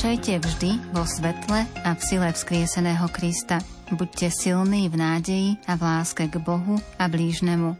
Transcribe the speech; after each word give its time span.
Kráčajte 0.00 0.40
vždy 0.40 0.70
vo 0.96 1.04
svetle 1.04 1.68
a 1.84 1.92
v 1.92 2.00
sile 2.00 2.32
vzkrieseného 2.32 3.04
Krista. 3.12 3.60
Buďte 3.92 4.32
silní 4.32 4.88
v 4.88 4.96
nádeji 4.96 5.60
a 5.68 5.76
v 5.76 5.84
láske 5.84 6.24
k 6.24 6.40
Bohu 6.40 6.80
a 6.96 7.04
blížnemu. 7.04 7.76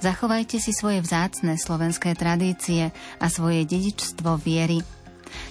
Zachovajte 0.00 0.64
si 0.64 0.72
svoje 0.72 1.04
vzácne 1.04 1.60
slovenské 1.60 2.16
tradície 2.16 2.88
a 3.20 3.26
svoje 3.28 3.68
dedičstvo 3.68 4.40
viery. 4.40 4.80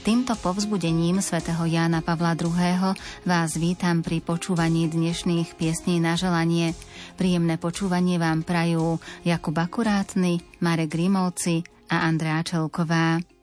Týmto 0.01 0.33
povzbudením 0.41 1.21
svätého 1.21 1.69
Jána 1.69 2.01
Pavla 2.01 2.33
II. 2.33 2.97
vás 3.21 3.53
vítam 3.53 4.01
pri 4.01 4.17
počúvaní 4.17 4.89
dnešných 4.89 5.53
piesní 5.53 6.01
na 6.01 6.17
želanie. 6.17 6.73
Príjemné 7.13 7.61
počúvanie 7.61 8.17
vám 8.17 8.41
prajú 8.41 8.97
Jakub 9.21 9.53
Akurátny, 9.53 10.41
Marek 10.65 10.97
Grimovci 10.97 11.61
a 11.93 12.09
Andrea 12.09 12.41
Čelková. 12.41 13.36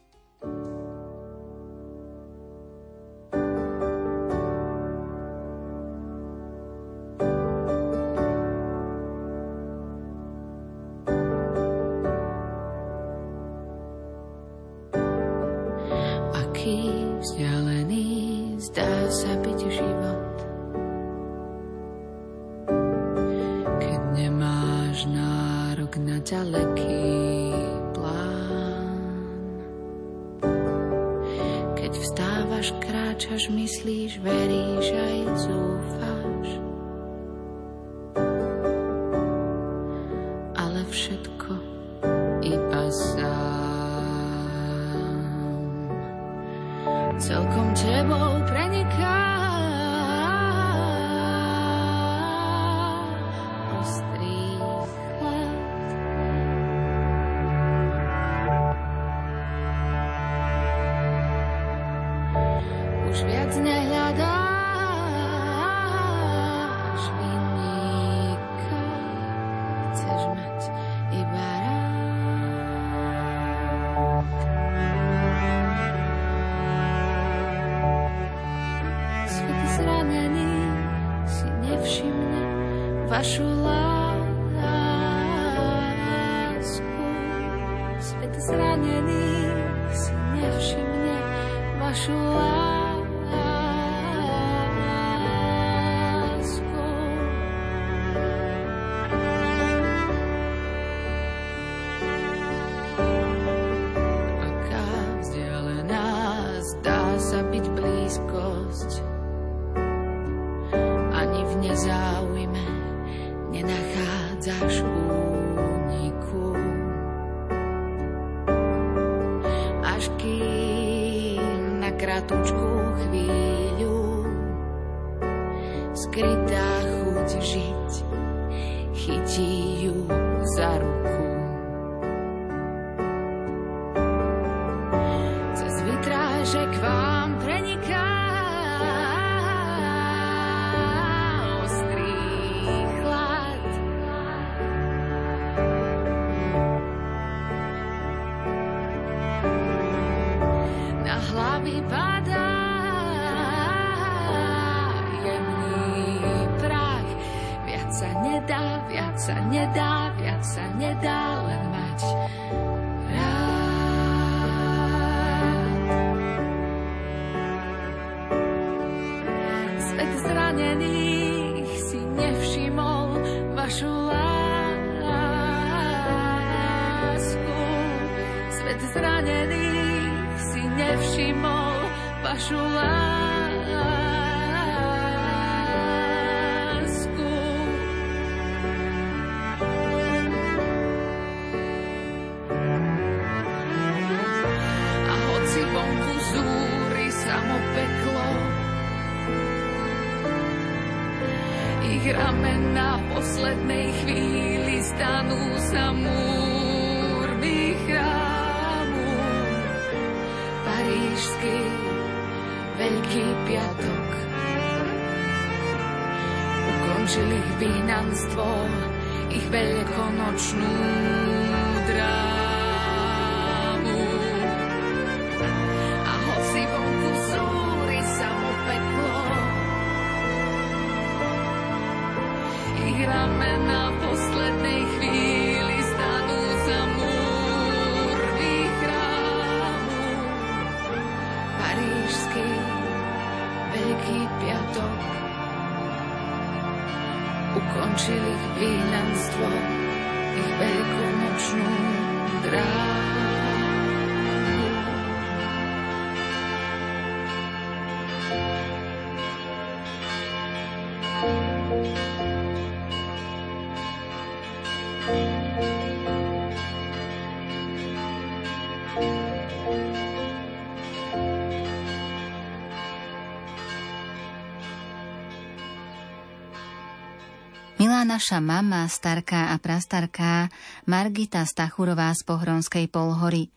Naša 278.05 278.37
mama, 278.37 278.85
starká 278.85 279.49
a 279.49 279.57
prastarká 279.57 280.53
Margita 280.85 281.41
Stachurová 281.49 282.13
z 282.13 282.21
Pohronskej 282.29 282.85
Polhory. 282.93 283.49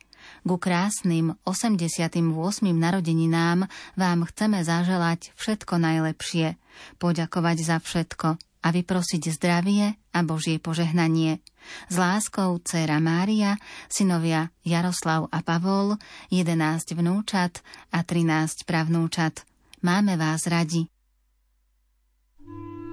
Ku 0.47 0.55
krásnym 0.55 1.35
88. 1.43 2.23
narodeninám 2.71 3.67
vám 3.99 4.19
chceme 4.31 4.63
zaželať 4.63 5.35
všetko 5.35 5.83
najlepšie, 5.83 6.55
poďakovať 6.95 7.57
za 7.59 7.77
všetko 7.83 8.39
a 8.39 8.67
vyprosiť 8.71 9.35
zdravie 9.35 9.99
a 10.15 10.19
Božie 10.23 10.63
požehnanie. 10.63 11.43
S 11.91 11.99
láskou 11.99 12.55
dcera 12.63 13.03
Mária, 13.03 13.59
synovia 13.91 14.55
Jaroslav 14.63 15.27
a 15.27 15.43
Pavol, 15.43 15.99
11 16.31 16.95
vnúčat 16.95 17.59
a 17.91 17.99
13 17.99 18.63
pravnúčat. 18.63 19.43
Máme 19.83 20.15
vás 20.15 20.47
radi. 20.47 20.87
Herz 22.47 22.86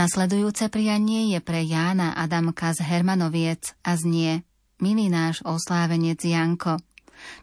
Nasledujúce 0.00 0.72
prianie 0.72 1.28
je 1.36 1.44
pre 1.44 1.60
Jána 1.60 2.16
Adamka 2.16 2.72
z 2.72 2.80
Hermanoviec 2.80 3.76
a 3.84 4.00
znie 4.00 4.48
Milý 4.80 5.12
náš 5.12 5.44
oslávenec 5.44 6.16
Janko, 6.24 6.80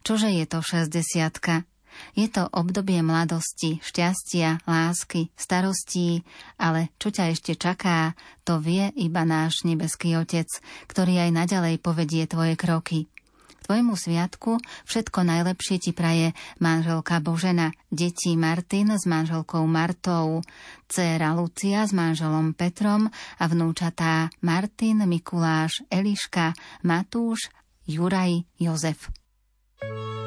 čože 0.01 0.33
je 0.33 0.41
to 0.49 0.65
60 0.65 1.37
je 2.17 2.25
to 2.25 2.49
obdobie 2.49 2.97
mladosti, 3.05 3.77
šťastia, 3.85 4.65
lásky, 4.65 5.29
starostí, 5.37 6.25
ale 6.57 6.89
čo 6.97 7.13
ťa 7.13 7.29
ešte 7.29 7.53
čaká, 7.53 8.17
to 8.41 8.57
vie 8.57 8.89
iba 8.97 9.21
náš 9.21 9.61
nebeský 9.61 10.17
Otec, 10.17 10.49
ktorý 10.89 11.29
aj 11.29 11.37
naďalej 11.37 11.77
povedie 11.77 12.25
tvoje 12.25 12.57
kroky 12.57 13.05
tvojmu 13.65 13.97
sviatku 13.97 14.61
všetko 14.85 15.19
najlepšie 15.23 15.77
ti 15.81 15.91
praje 15.95 16.35
manželka 16.61 17.17
Božena, 17.23 17.73
deti 17.89 18.37
Martin 18.37 18.93
s 18.93 19.09
manželkou 19.09 19.63
Martou, 19.65 20.45
dcéra 20.91 21.33
Lucia 21.33 21.87
s 21.87 21.95
manželom 21.95 22.53
Petrom 22.53 23.09
a 23.39 23.43
vnúčatá 23.47 24.29
Martin, 24.43 25.07
Mikuláš, 25.07 25.81
Eliška, 25.89 26.53
Matúš, 26.83 27.49
Juraj, 27.87 28.43
Jozef. 28.59 29.09
thank 29.77 29.93
you 29.93 30.26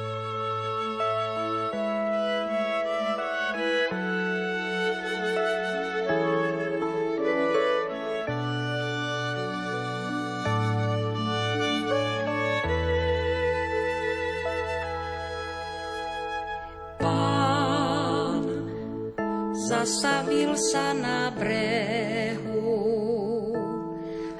zastavil 19.80 20.60
sa 20.60 20.92
na 20.92 21.32
brehu, 21.32 22.68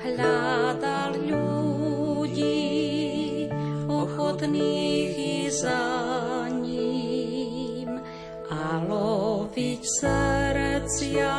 hľadal 0.05 1.17
ľudí, 1.17 2.69
ochotných 3.89 5.17
i 5.17 5.49
za 5.49 6.45
ním 6.53 7.89
a 8.53 8.85
loviť 8.85 9.81
srdcia 9.81 11.33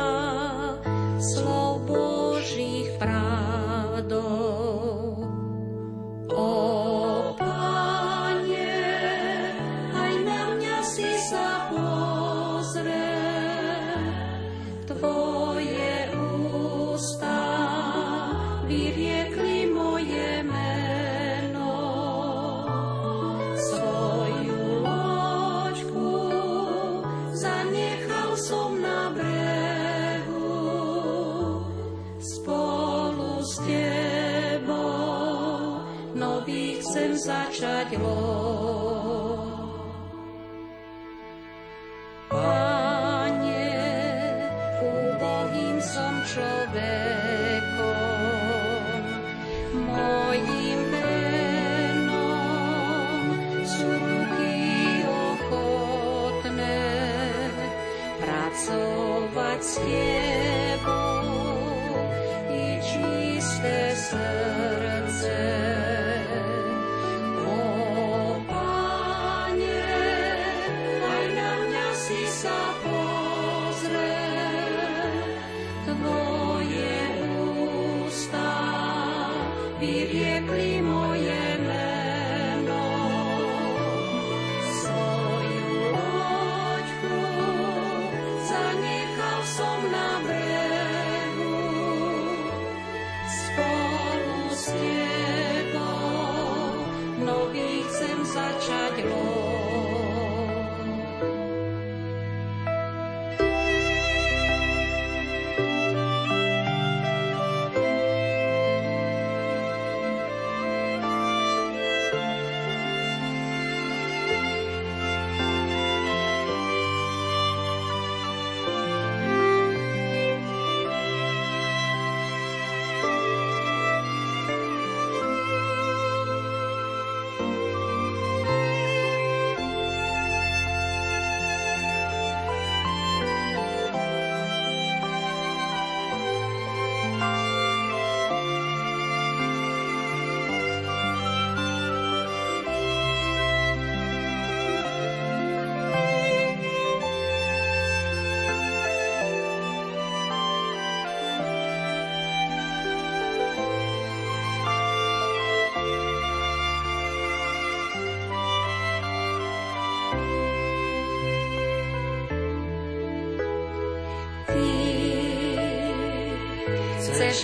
som 89.52 89.92
na 89.92 90.11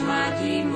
mať 0.05 0.39
moje 0.39 0.68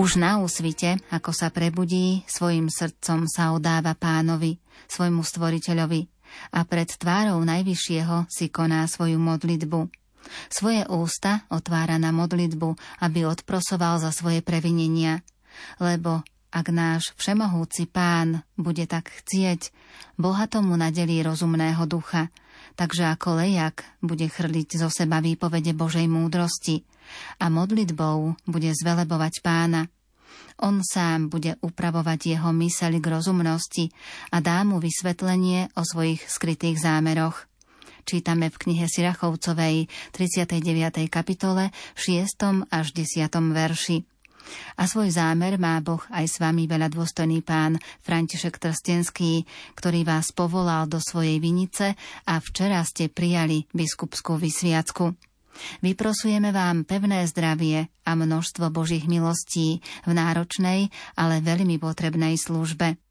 Už 0.00 0.16
na 0.16 0.40
úsvite, 0.40 0.96
ako 1.12 1.28
sa 1.36 1.52
prebudí, 1.52 2.24
svojim 2.24 2.72
srdcom 2.72 3.28
sa 3.28 3.52
odáva 3.52 3.92
pánovi, 3.92 4.56
svojmu 4.88 5.20
stvoriteľovi 5.20 6.08
a 6.56 6.64
pred 6.64 6.88
tvárou 6.88 7.36
Najvyššieho 7.44 8.24
si 8.32 8.48
koná 8.48 8.88
svoju 8.88 9.20
modlitbu. 9.20 9.92
Svoje 10.48 10.88
ústa 10.88 11.44
otvára 11.52 12.00
na 12.00 12.16
modlitbu, 12.16 12.80
aby 13.04 13.28
odprosoval 13.28 14.00
za 14.00 14.08
svoje 14.08 14.40
previnenia. 14.40 15.20
Lebo 15.76 16.24
ak 16.48 16.66
náš 16.72 17.12
všemohúci 17.20 17.84
pán 17.84 18.40
bude 18.56 18.88
tak 18.88 19.12
chcieť, 19.12 19.68
Boha 20.16 20.48
tomu 20.48 20.80
nadelí 20.80 21.20
rozumného 21.20 21.84
ducha, 21.84 22.32
takže 22.72 23.04
ako 23.04 23.44
lejak 23.44 23.84
bude 24.00 24.32
chrliť 24.32 24.80
zo 24.80 24.88
seba 24.88 25.20
výpovede 25.20 25.76
Božej 25.76 26.08
múdrosti 26.08 26.88
a 27.38 27.46
modlitbou 27.48 28.48
bude 28.48 28.70
zvelebovať 28.74 29.34
pána. 29.42 29.86
On 30.60 30.84
sám 30.84 31.32
bude 31.32 31.56
upravovať 31.64 32.36
jeho 32.36 32.52
myseľ 32.52 33.00
k 33.00 33.06
rozumnosti 33.08 33.84
a 34.28 34.44
dá 34.44 34.60
mu 34.60 34.76
vysvetlenie 34.76 35.72
o 35.72 35.82
svojich 35.82 36.20
skrytých 36.28 36.76
zámeroch. 36.76 37.48
Čítame 38.04 38.52
v 38.52 38.56
knihe 38.56 38.84
Sirachovcovej 38.88 39.88
39. 40.12 41.08
kapitole 41.08 41.72
6. 41.96 42.68
až 42.68 42.86
10. 42.92 43.28
verši. 43.54 44.04
A 44.76 44.88
svoj 44.88 45.14
zámer 45.14 45.60
má 45.60 45.78
Boh 45.78 46.02
aj 46.10 46.26
s 46.26 46.36
vami 46.42 46.66
veľa 46.66 46.90
dôstojný 46.90 47.44
pán 47.44 47.78
František 48.02 48.58
Trstenský, 48.58 49.46
ktorý 49.78 50.02
vás 50.02 50.32
povolal 50.34 50.90
do 50.90 50.98
svojej 50.98 51.38
vinice 51.38 51.94
a 52.26 52.34
včera 52.40 52.82
ste 52.82 53.12
prijali 53.12 53.68
biskupskú 53.70 54.40
vysviacku. 54.40 55.29
Vyprosujeme 55.82 56.54
vám 56.54 56.86
pevné 56.86 57.26
zdravie 57.26 57.90
a 58.06 58.10
množstvo 58.14 58.70
Božích 58.70 59.10
milostí 59.10 59.82
v 60.06 60.12
náročnej, 60.12 60.88
ale 61.18 61.44
veľmi 61.44 61.76
potrebnej 61.76 62.38
službe. 62.38 63.09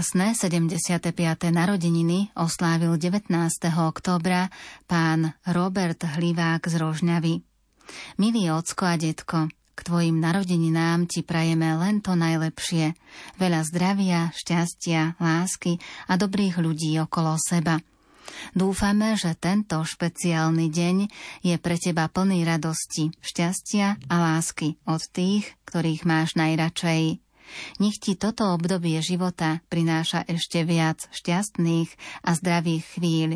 Krásne 0.00 0.32
75. 0.32 1.12
narodeniny 1.52 2.32
oslávil 2.32 2.96
19. 2.96 3.36
októbra 3.68 4.48
pán 4.88 5.36
Robert 5.44 6.00
Hlivák 6.00 6.64
z 6.64 6.74
Rožňavy. 6.80 7.44
Milý 8.16 8.48
ocko 8.48 8.88
a 8.88 8.96
detko, 8.96 9.52
k 9.52 9.80
tvojim 9.84 10.16
narodeninám 10.16 11.04
ti 11.04 11.20
prajeme 11.20 11.76
len 11.76 12.00
to 12.00 12.16
najlepšie. 12.16 12.96
Veľa 13.36 13.60
zdravia, 13.68 14.32
šťastia, 14.32 15.20
lásky 15.20 15.76
a 16.08 16.16
dobrých 16.16 16.56
ľudí 16.56 16.96
okolo 16.96 17.36
seba. 17.36 17.76
Dúfame, 18.56 19.20
že 19.20 19.36
tento 19.36 19.84
špeciálny 19.84 20.72
deň 20.72 20.96
je 21.44 21.60
pre 21.60 21.76
teba 21.76 22.08
plný 22.08 22.48
radosti, 22.48 23.12
šťastia 23.20 24.00
a 24.08 24.14
lásky 24.16 24.80
od 24.88 25.04
tých, 25.12 25.44
ktorých 25.68 26.08
máš 26.08 26.40
najradšej. 26.40 27.20
Nech 27.82 27.98
ti 27.98 28.16
toto 28.16 28.50
obdobie 28.52 28.98
života 29.00 29.62
prináša 29.72 30.24
ešte 30.26 30.62
viac 30.66 31.06
šťastných 31.10 31.90
a 32.26 32.30
zdravých 32.34 32.84
chvíľ. 32.96 33.30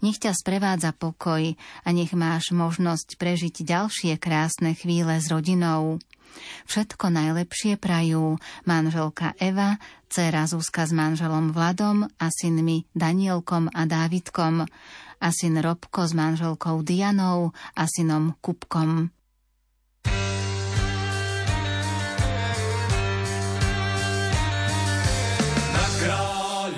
Nech 0.00 0.18
ťa 0.18 0.32
sprevádza 0.34 0.96
pokoj 0.96 1.54
a 1.56 1.88
nech 1.90 2.12
máš 2.14 2.52
možnosť 2.54 3.16
prežiť 3.16 3.62
ďalšie 3.64 4.12
krásne 4.16 4.74
chvíle 4.74 5.18
s 5.18 5.30
rodinou. 5.30 5.98
Všetko 6.70 7.10
najlepšie 7.10 7.74
prajú 7.74 8.38
manželka 8.62 9.34
Eva, 9.42 9.82
dcera 10.06 10.46
Zuzka 10.46 10.86
s 10.86 10.94
manželom 10.94 11.50
Vladom 11.50 12.06
a 12.06 12.26
synmi 12.30 12.86
Danielkom 12.94 13.66
a 13.74 13.82
Dávidkom 13.86 14.62
a 15.20 15.28
syn 15.34 15.60
Robko 15.60 16.06
s 16.08 16.16
manželkou 16.16 16.80
Dianou 16.86 17.52
a 17.76 17.84
synom 17.90 18.38
Kupkom. 18.40 19.10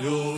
Hallelujah. 0.02 0.31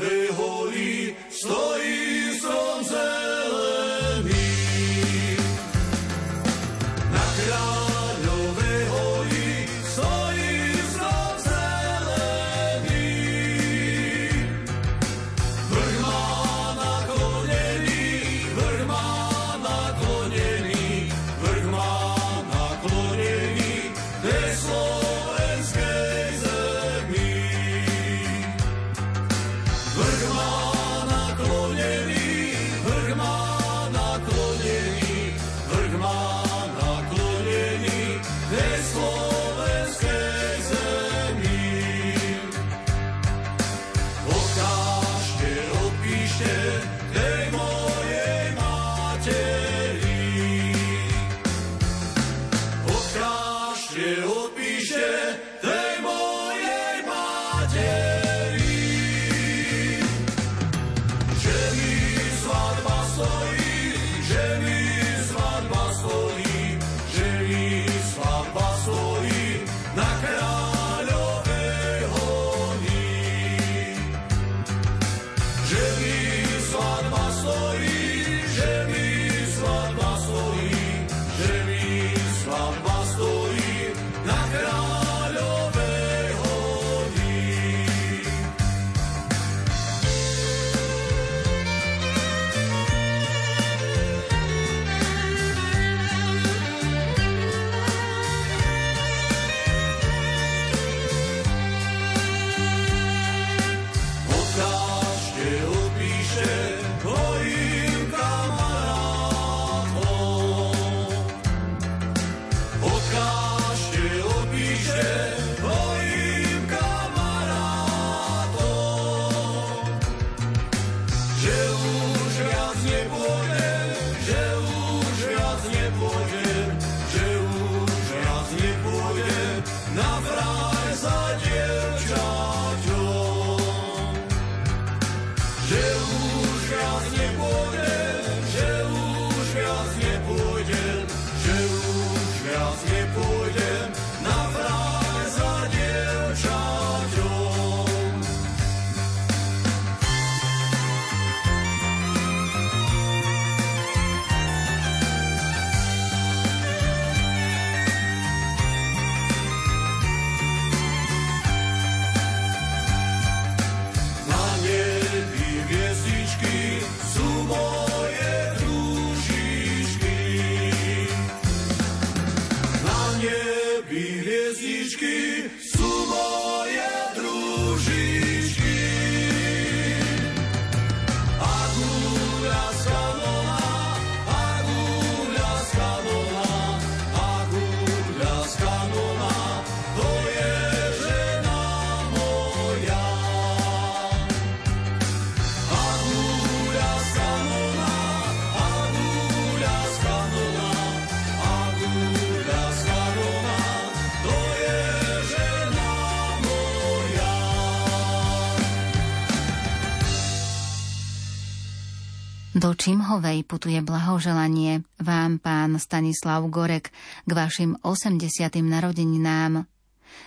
Do 212.64 212.72
Čimhovej 212.72 213.44
putuje 213.44 213.76
blahoželanie 213.84 214.88
vám, 214.96 215.36
pán 215.36 215.76
Stanislav 215.76 216.48
Gorek, 216.48 216.96
k 217.28 217.30
vašim 217.36 217.76
80. 217.84 218.24
narodeninám. 218.64 219.68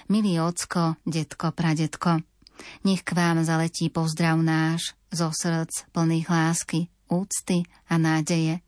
Milý 0.06 0.38
ocko, 0.38 1.02
detko, 1.02 1.50
pradetko, 1.50 2.22
nech 2.86 3.02
k 3.02 3.18
vám 3.18 3.42
zaletí 3.42 3.90
pozdrav 3.90 4.38
náš 4.38 4.94
zo 5.10 5.34
srdc 5.34 5.90
plných 5.90 6.30
lásky, 6.30 6.94
úcty 7.10 7.66
a 7.90 7.98
nádeje. 7.98 8.62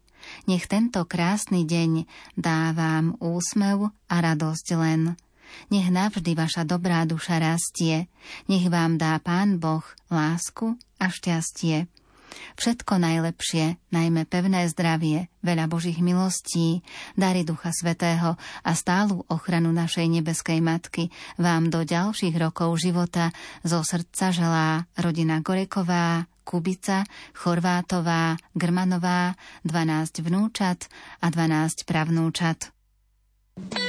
Nech 0.49 0.65
tento 0.65 1.05
krásny 1.05 1.61
deň 1.61 2.09
dá 2.41 2.73
vám 2.73 3.21
úsmev 3.21 3.93
a 4.09 4.15
radosť 4.17 4.67
len. 4.81 5.13
Nech 5.69 5.93
navždy 5.93 6.33
vaša 6.33 6.65
dobrá 6.65 7.05
duša 7.05 7.37
rastie. 7.37 8.09
Nech 8.49 8.65
vám 8.65 8.97
dá 8.97 9.21
Pán 9.21 9.61
Boh 9.61 9.85
lásku 10.09 10.73
a 10.97 11.13
šťastie. 11.13 11.85
Všetko 12.57 12.99
najlepšie, 12.99 13.79
najmä 13.93 14.27
pevné 14.27 14.67
zdravie, 14.69 15.31
veľa 15.41 15.65
Božích 15.71 15.99
milostí, 16.03 16.83
dary 17.15 17.47
Ducha 17.47 17.71
Svetého 17.71 18.35
a 18.63 18.71
stálu 18.75 19.23
ochranu 19.31 19.71
našej 19.71 20.05
nebeskej 20.07 20.59
Matky 20.59 21.09
vám 21.39 21.71
do 21.71 21.83
ďalších 21.83 22.35
rokov 22.37 22.79
života 22.79 23.31
zo 23.63 23.81
srdca 23.83 24.31
želá 24.33 24.69
rodina 24.99 25.39
Goreková, 25.39 26.27
Kubica, 26.43 27.05
Chorvátová, 27.37 28.33
Grmanová, 28.57 29.37
12 29.61 30.25
vnúčat 30.25 30.89
a 31.21 31.29
12 31.29 31.85
pravnúčat. 31.85 32.73
thank 33.59 33.75
you 33.75 33.88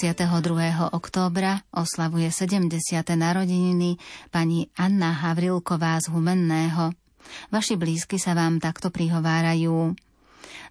22. 0.00 0.96
októbra, 0.96 1.60
oslavuje 1.76 2.32
70. 2.32 3.04
narodeniny 3.20 4.00
pani 4.32 4.64
Anna 4.72 5.12
Havrilková 5.12 6.00
z 6.00 6.08
Humenného. 6.08 6.96
Vaši 7.52 7.76
blízky 7.76 8.16
sa 8.16 8.32
vám 8.32 8.64
takto 8.64 8.88
prihovárajú. 8.88 9.92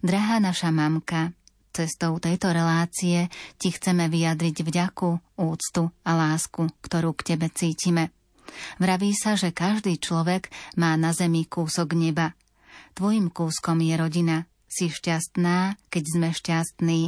Drahá 0.02 0.42
naša 0.42 0.74
mamka, 0.74 1.38
cestou 1.70 2.18
tejto 2.18 2.50
relácie 2.50 3.30
ti 3.62 3.70
chceme 3.70 4.10
vyjadriť 4.10 4.65
vďaku, 4.65 5.38
úctu 5.38 5.94
a 6.02 6.12
lásku, 6.18 6.65
ktorú 6.82 7.13
k 7.13 7.38
tebe 7.38 7.54
cítime. 7.54 8.10
Vraví 8.82 9.13
sa, 9.13 9.38
že 9.38 9.54
každý 9.54 10.02
človek 10.02 10.50
má 10.74 10.98
na 10.98 11.13
zemi 11.13 11.46
kúsok 11.46 11.94
neba. 11.94 12.34
Tvojim 12.98 13.30
kúskom 13.30 13.78
je 13.78 13.94
rodina, 13.94 14.50
si 14.65 14.89
šťastná, 14.89 15.78
keď 15.94 16.04
sme 16.18 16.30
šťastní. 16.34 17.02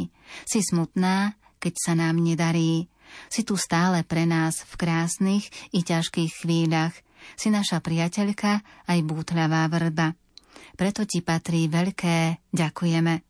Si 0.45 0.61
smutná, 0.61 1.40
keď 1.61 1.73
sa 1.77 1.93
nám 1.93 2.17
nedarí. 2.17 2.89
Si 3.29 3.45
tu 3.45 3.53
stále 3.53 4.01
pre 4.01 4.25
nás 4.25 4.65
v 4.65 4.73
krásnych 4.81 5.45
i 5.69 5.85
ťažkých 5.85 6.41
chvíľach. 6.41 6.97
Si 7.37 7.53
naša 7.53 7.85
priateľka 7.85 8.65
aj 8.89 8.99
bútľavá 9.05 9.69
vrba. 9.69 10.17
Preto 10.73 11.05
ti 11.05 11.21
patrí 11.21 11.69
veľké 11.69 12.49
ďakujeme. 12.49 13.21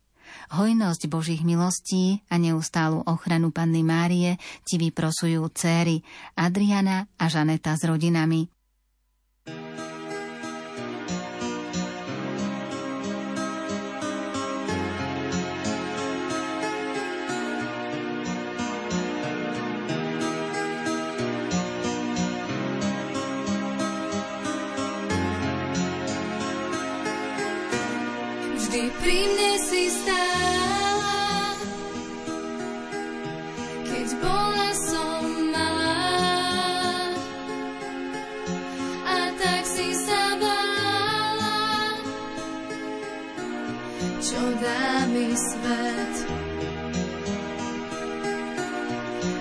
Hojnosť 0.56 1.12
Božích 1.12 1.44
milostí 1.44 2.24
a 2.32 2.40
neustálu 2.40 3.04
ochranu 3.04 3.52
Panny 3.52 3.84
Márie 3.84 4.40
ti 4.64 4.80
vyprosujú 4.80 5.44
céry 5.52 6.00
Adriana 6.32 7.04
a 7.20 7.28
Žaneta 7.28 7.76
s 7.76 7.84
rodinami. 7.84 8.48
vždy 9.44 9.91
svet. 45.36 46.16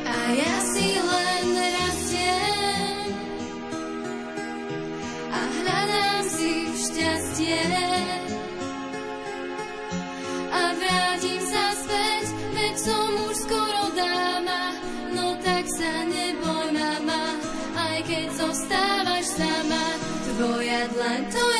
A 0.07 0.17
ja 0.31 0.55
si 0.71 0.87
len 0.95 1.47
rastiem 1.75 3.11
a 5.31 5.39
hľadám 5.39 6.23
si 6.27 6.53
šťastie. 6.79 7.63
A 10.51 10.61
vrátim 10.79 11.41
sa 11.43 11.65
späť, 11.75 12.25
veď 12.55 12.75
som 12.79 13.11
už 13.27 13.35
skoro 13.43 13.83
dáma, 13.95 14.75
no 15.11 15.35
tak 15.43 15.67
sa 15.75 16.07
neboj 16.07 16.71
mama, 16.71 17.35
aj 17.75 17.97
keď 18.07 18.27
zostávaš 18.39 19.25
sama, 19.35 19.85
tvoja 20.31 20.87
dlaň 20.95 21.21
to 21.31 21.50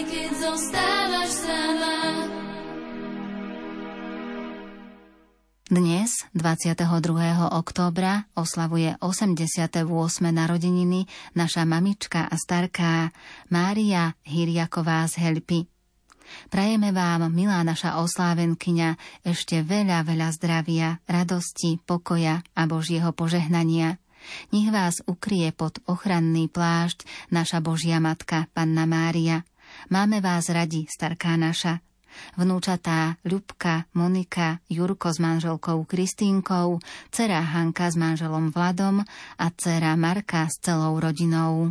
aj 0.00 0.08
keď 0.08 0.32
zostávaš 0.32 1.30
sama. 1.44 1.96
Dnes, 5.68 6.24
22. 6.32 6.88
októbra, 7.52 8.24
oslavuje 8.32 8.96
88. 8.96 9.84
narodeniny 10.24 11.04
naša 11.36 11.68
mamička 11.68 12.24
a 12.24 12.32
starká 12.40 13.12
Mária 13.52 14.16
Hiriaková 14.24 15.04
z 15.04 15.20
Helpy. 15.20 15.68
Prajeme 16.48 16.96
vám, 16.96 17.28
milá 17.28 17.60
naša 17.60 18.00
oslávenkyňa, 18.00 18.96
ešte 19.20 19.60
veľa, 19.60 20.08
veľa 20.08 20.32
zdravia, 20.32 20.96
radosti, 21.04 21.76
pokoja 21.76 22.40
a 22.56 22.62
Božieho 22.64 23.12
požehnania. 23.12 24.00
Nech 24.48 24.72
vás 24.72 25.04
ukrie 25.04 25.52
pod 25.52 25.76
ochranný 25.84 26.48
plášť 26.48 27.04
naša 27.28 27.60
Božia 27.60 28.00
Matka, 28.00 28.48
Panna 28.56 28.88
Mária. 28.88 29.44
Máme 29.88 30.20
vás 30.20 30.52
radi, 30.52 30.84
starká 30.84 31.40
naša. 31.40 31.80
Vnúčatá 32.36 33.16
Ľubka, 33.24 33.88
Monika, 33.94 34.60
Jurko 34.68 35.14
s 35.14 35.22
manželkou 35.22 35.86
Kristínkou, 35.86 36.82
dcera 37.08 37.40
Hanka 37.40 37.88
s 37.88 37.96
manželom 37.96 38.50
Vladom 38.50 39.00
a 39.38 39.46
dcera 39.54 39.96
Marka 39.96 40.50
s 40.50 40.58
celou 40.60 40.98
rodinou. 41.00 41.70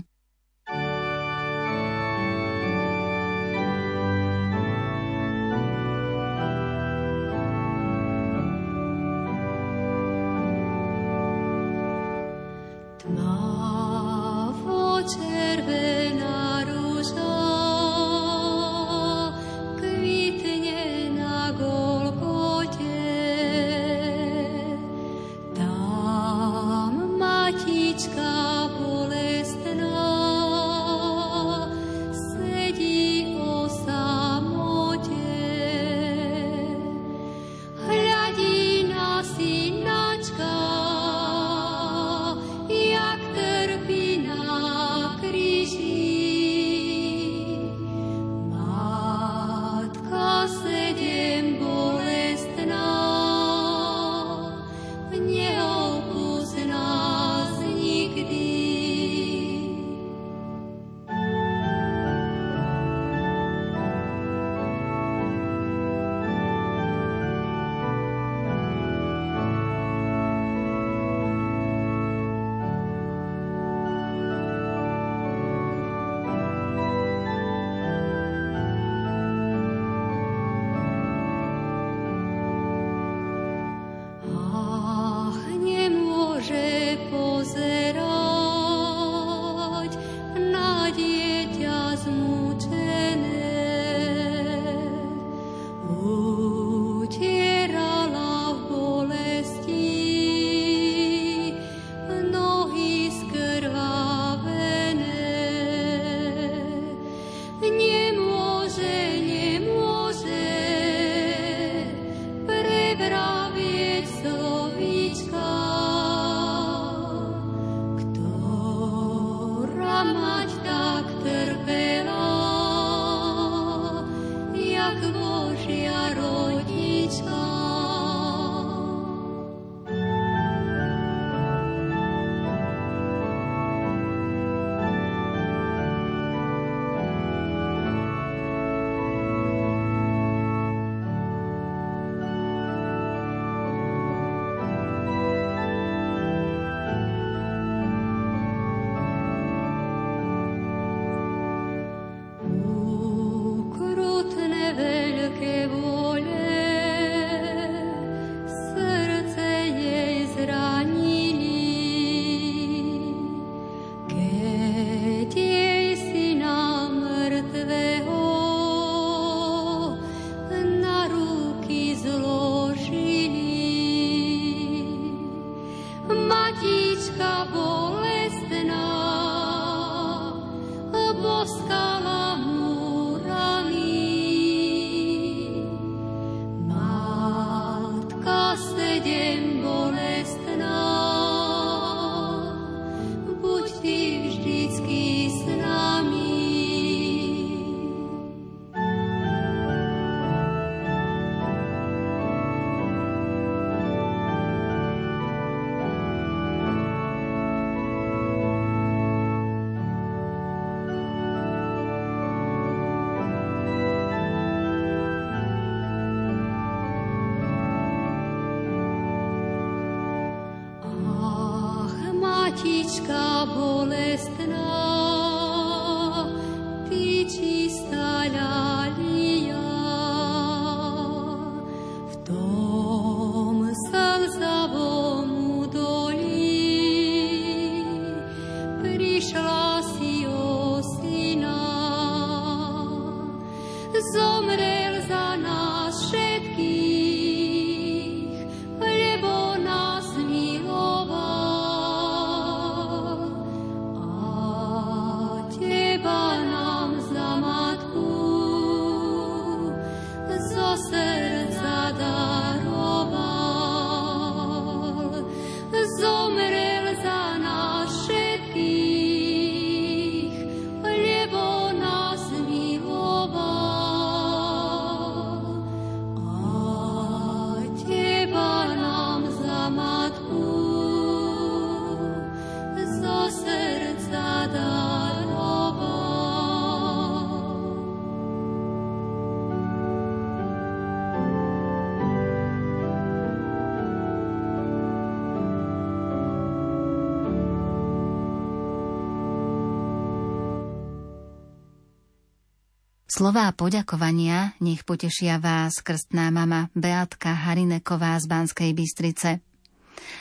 Slová 303.10 303.50
poďakovania 303.58 304.54
nech 304.62 304.86
potešia 304.86 305.42
vás 305.42 305.82
krstná 305.82 306.30
mama 306.30 306.70
Beatka 306.78 307.34
Harineková 307.34 308.14
z 308.22 308.30
Banskej 308.30 308.78
Bystrice. 308.78 309.42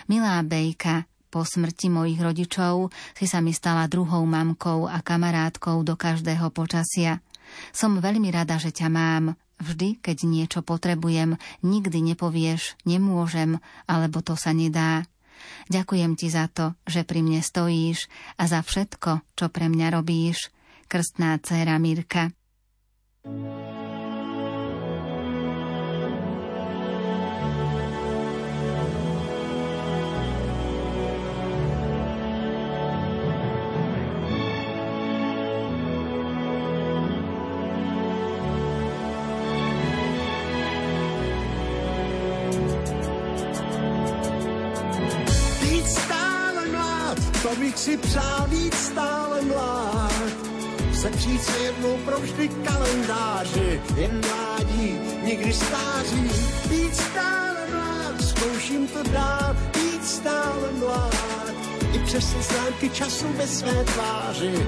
Milá 0.09 0.41
Bejka, 0.41 1.05
po 1.28 1.45
smrti 1.45 1.93
mojich 1.93 2.16
rodičov 2.16 2.89
si 3.12 3.28
sa 3.28 3.45
mi 3.45 3.53
stala 3.53 3.84
druhou 3.93 4.24
mamkou 4.24 4.89
a 4.89 5.05
kamarátkou 5.05 5.84
do 5.84 6.01
každého 6.01 6.49
počasia. 6.49 7.20
Som 7.76 8.01
veľmi 8.01 8.32
rada, 8.32 8.57
že 8.57 8.72
ťa 8.72 8.89
mám. 8.89 9.36
Vždy, 9.61 10.01
keď 10.01 10.24
niečo 10.24 10.64
potrebujem, 10.64 11.36
nikdy 11.61 12.01
nepovieš, 12.01 12.80
nemôžem, 12.89 13.61
alebo 13.84 14.24
to 14.24 14.32
sa 14.32 14.57
nedá. 14.57 15.05
Ďakujem 15.68 16.16
ti 16.16 16.32
za 16.32 16.49
to, 16.49 16.72
že 16.89 17.05
pri 17.05 17.20
mne 17.20 17.45
stojíš 17.45 18.09
a 18.41 18.49
za 18.49 18.64
všetko, 18.64 19.36
čo 19.36 19.53
pre 19.53 19.68
mňa 19.68 19.93
robíš. 19.93 20.49
Krstná 20.89 21.36
dcéra 21.36 21.76
Mirka. 21.76 22.32
To 47.49 47.57
bych 47.61 47.79
si 47.79 47.97
přál 47.97 48.47
víc 48.49 48.74
stále 48.74 49.43
mlád 49.43 50.17
Sepřít 51.03 51.42
se 51.42 51.59
jednou 51.59 51.96
provždy 52.05 52.49
kalendáři, 52.49 53.80
jen 53.96 54.20
mládí, 54.26 54.99
nikdy 55.24 55.53
stáří, 55.53 56.30
být 56.68 56.96
stále 56.96 57.66
mlád, 57.70 58.20
zkouším 58.20 58.88
to 58.88 59.03
dál, 59.03 59.57
být 59.74 60.07
stále 60.07 60.72
mlád, 60.78 61.55
i 61.94 61.99
přes 61.99 62.24
známky 62.24 62.90
času 62.90 63.26
bez 63.36 63.59
své 63.59 63.84
tváři, 63.84 64.66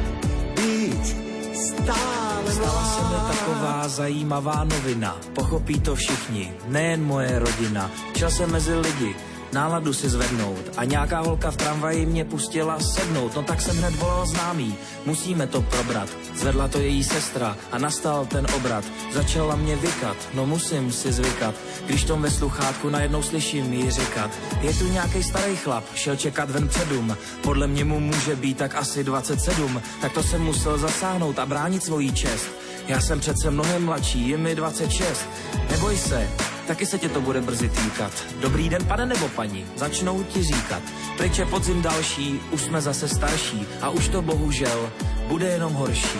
být 0.56 1.06
stále 1.54 2.52
Stala 2.52 2.84
se 2.84 3.02
mi 3.02 3.36
taková 3.36 3.88
zajímavá 3.88 4.64
novina, 4.64 5.20
pochopí 5.34 5.80
to 5.80 5.94
všichni, 5.94 6.52
nejen 6.68 7.04
moje 7.04 7.38
rodina, 7.38 7.90
časem 8.14 8.50
mezi 8.50 8.74
lidi, 8.74 9.14
náladu 9.52 9.92
si 9.92 10.08
zvednout 10.08 10.70
a 10.76 10.84
nějaká 10.84 11.20
holka 11.20 11.50
v 11.50 11.56
tramvaji 11.56 12.06
mě 12.06 12.24
pustila 12.24 12.80
sednout, 12.80 13.36
no 13.36 13.42
tak 13.42 13.60
jsem 13.60 13.76
hned 13.76 13.94
volal 13.96 14.26
známý, 14.26 14.74
musíme 15.06 15.46
to 15.46 15.62
probrat. 15.62 16.08
Zvedla 16.34 16.68
to 16.68 16.78
její 16.78 17.04
sestra 17.04 17.56
a 17.72 17.78
nastal 17.78 18.26
ten 18.26 18.46
obrat. 18.56 18.84
Začala 19.12 19.56
mě 19.56 19.76
vykat, 19.76 20.16
no 20.34 20.46
musím 20.46 20.92
si 20.92 21.12
zvykat, 21.12 21.54
když 21.86 22.04
tom 22.04 22.22
ve 22.22 22.30
sluchátku 22.30 22.90
najednou 22.90 23.22
slyším 23.22 23.72
jí 23.72 23.90
říkat. 23.90 24.30
Je 24.60 24.74
tu 24.74 24.88
nějaký 24.88 25.22
starý 25.22 25.56
chlap, 25.56 25.84
šel 25.94 26.16
čekat 26.16 26.50
ven 26.50 26.68
předum, 26.68 27.16
podle 27.42 27.66
mě 27.66 27.84
mu 27.84 28.00
může 28.00 28.36
být 28.36 28.58
tak 28.58 28.74
asi 28.74 29.04
27, 29.04 29.82
tak 30.00 30.12
to 30.12 30.22
jsem 30.22 30.42
musel 30.42 30.78
zasáhnout 30.78 31.38
a 31.38 31.46
bránit 31.46 31.84
svoji 31.84 32.12
čest. 32.12 32.46
Já 32.88 33.00
jsem 33.00 33.20
přece 33.20 33.50
mnohem 33.50 33.84
mladší, 33.84 34.28
je 34.28 34.38
mi 34.38 34.54
26. 34.54 35.28
Neboj 35.70 35.96
se, 35.96 36.28
taky 36.70 36.86
se 36.86 36.98
tě 36.98 37.08
to 37.08 37.20
bude 37.20 37.40
brzy 37.40 37.68
týkat. 37.68 38.12
Dobrý 38.40 38.68
den, 38.68 38.84
pane 38.84 39.06
nebo 39.06 39.28
paní, 39.28 39.66
začnou 39.76 40.22
ti 40.22 40.42
říkat. 40.42 40.82
Pryč 41.16 41.38
je 41.38 41.46
podzim 41.46 41.82
další, 41.82 42.40
už 42.50 42.62
jsme 42.62 42.80
zase 42.80 43.08
starší 43.08 43.66
a 43.82 43.90
už 43.90 44.08
to 44.08 44.22
bohužel 44.22 44.92
bude 45.28 45.46
jenom 45.46 45.72
horší. 45.72 46.18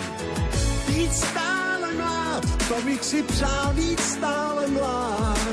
Být 0.87 1.13
stále 1.13 1.93
mlád, 1.93 2.67
to 2.67 2.81
bych 2.85 3.03
si 3.03 3.23
přál 3.23 3.73
být 3.73 3.99
stále 3.99 4.67
mlád. 4.67 5.47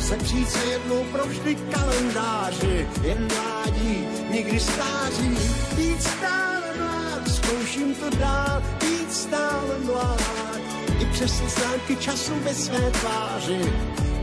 Sepřít 0.00 0.50
se 0.50 0.64
jednou 0.64 1.04
provždy 1.12 1.54
kalendáři, 1.54 2.88
jen 3.02 3.28
mládí, 3.28 4.06
nikdy 4.30 4.60
stáří. 4.60 5.36
Být 5.76 6.02
stále 6.02 6.66
mlád, 6.78 7.28
zkouším 7.28 7.94
to 7.94 8.16
dál, 8.16 8.62
být 8.80 9.12
stále 9.12 9.78
mlád. 9.84 10.20
I 11.00 11.04
přes 11.04 11.32
známky 11.32 11.96
času 11.96 12.32
bez 12.44 12.64
své 12.64 12.90
tváři, 12.90 13.60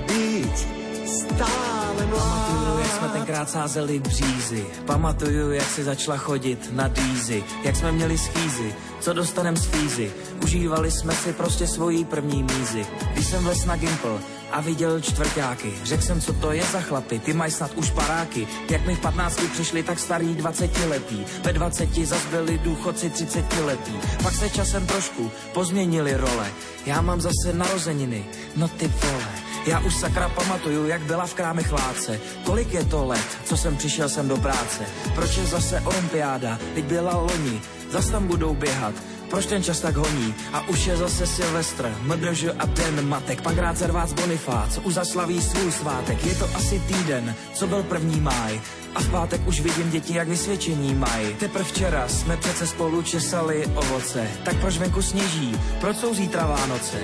být 0.10 0.68
stále 1.08 2.06
mlád. 2.06 2.50
Pamatuju, 2.50 2.80
jak 2.80 2.92
jsme 2.92 3.10
tenkrát 3.10 3.50
sázeli 3.50 4.00
břízy. 4.00 4.66
Pamatuju, 4.86 5.52
jak 5.52 5.70
si 5.70 5.84
začala 5.84 6.18
chodit 6.18 6.70
na 6.72 6.88
dýzy. 6.88 7.44
Jak 7.64 7.76
jsme 7.76 7.92
měli 7.92 8.18
schýzy, 8.18 8.76
co 9.00 9.14
dostanem 9.14 9.58
z 9.58 9.66
fízy. 9.66 10.12
Užívali 10.44 10.92
jsme 10.92 11.14
si 11.14 11.34
prostě 11.34 11.68
svojí 11.68 12.06
první 12.06 12.44
mízy. 12.44 12.86
Když 13.14 13.28
jsem 13.28 13.44
vles 13.44 13.66
na 13.66 13.76
Gimple, 13.76 14.20
a 14.52 14.62
viděl 14.62 15.02
čtvrtáky. 15.02 15.74
Řekl 15.84 16.04
jsem, 16.04 16.22
co 16.22 16.34
to 16.34 16.52
je 16.52 16.64
za 16.64 16.82
chlapy, 16.82 17.20
ty 17.20 17.34
mají 17.34 17.52
snad 17.52 17.72
už 17.76 17.92
paráky. 17.92 18.48
Jak 18.70 18.86
mi 18.86 18.96
v 18.96 19.00
15 19.00 19.42
přišli, 19.54 19.84
tak 19.84 20.00
starý 20.00 20.36
20 20.36 20.86
letý. 20.88 21.26
Ve 21.44 21.54
20 21.54 21.96
zas 22.06 22.26
byli 22.26 22.58
důchodci 22.58 23.10
30 23.10 23.46
letý. 23.66 23.94
Pak 24.24 24.34
se 24.34 24.50
časem 24.50 24.88
trošku 24.88 25.32
pozměnili 25.54 26.18
role. 26.18 26.52
Já 26.86 27.02
mám 27.02 27.22
zase 27.22 27.54
narozeniny, 27.54 28.26
no 28.56 28.68
ty 28.68 28.88
vole. 28.88 29.49
Já 29.66 29.80
už 29.80 29.96
sakra 29.96 30.30
pamatuju, 30.30 30.88
jak 30.88 31.02
byla 31.02 31.26
v 31.26 31.34
kráme 31.34 31.64
chláce. 31.64 32.20
Kolik 32.44 32.74
je 32.74 32.86
to 32.86 33.06
let, 33.06 33.38
co 33.44 33.58
jsem 33.58 33.78
přišel 33.78 34.10
sem 34.10 34.28
do 34.28 34.38
práce? 34.38 34.86
Proč 35.16 35.38
je 35.38 35.46
zase 35.46 35.82
olympiáda, 35.82 36.60
teď 36.76 36.86
byla 36.86 37.18
loni, 37.18 37.62
zas 37.92 38.10
tam 38.10 38.28
budou 38.28 38.56
běhat. 38.56 38.94
Proč 39.30 39.46
ten 39.46 39.64
čas 39.64 39.80
tak 39.80 39.96
honí? 39.96 40.36
A 40.54 40.68
už 40.68 40.86
je 40.86 40.98
zase 40.98 41.28
Silvestr, 41.28 41.96
MDŽ 42.02 42.44
a 42.60 42.66
den 42.66 43.08
matek, 43.08 43.42
pak 43.42 43.58
rád 43.58 43.78
servác 43.78 44.14
Bonifác, 44.14 44.80
už 44.84 44.94
zaslaví 44.94 45.42
svůj 45.42 45.72
svátek. 45.72 46.26
Je 46.26 46.36
to 46.36 46.50
asi 46.56 46.80
týden, 46.80 47.36
co 47.54 47.68
byl 47.68 47.84
první 47.84 48.20
máj. 48.20 48.62
A 48.96 49.00
v 49.00 49.10
pátek 49.10 49.48
už 49.48 49.62
vidím 49.62 49.92
děti, 49.92 50.14
jak 50.14 50.28
vysvědčení 50.28 50.96
mají. 50.96 51.34
Teprve 51.34 51.64
včera 51.64 52.08
jsme 52.08 52.38
přece 52.38 52.68
spolu 52.68 53.02
česali 53.02 53.66
ovoce. 53.76 54.28
Tak 54.44 54.62
proč 54.62 54.78
venku 54.78 55.02
sněží? 55.02 55.56
Proč 55.80 55.98
jsou 55.98 56.14
zítra 56.14 56.46
Vánoce? 56.46 56.98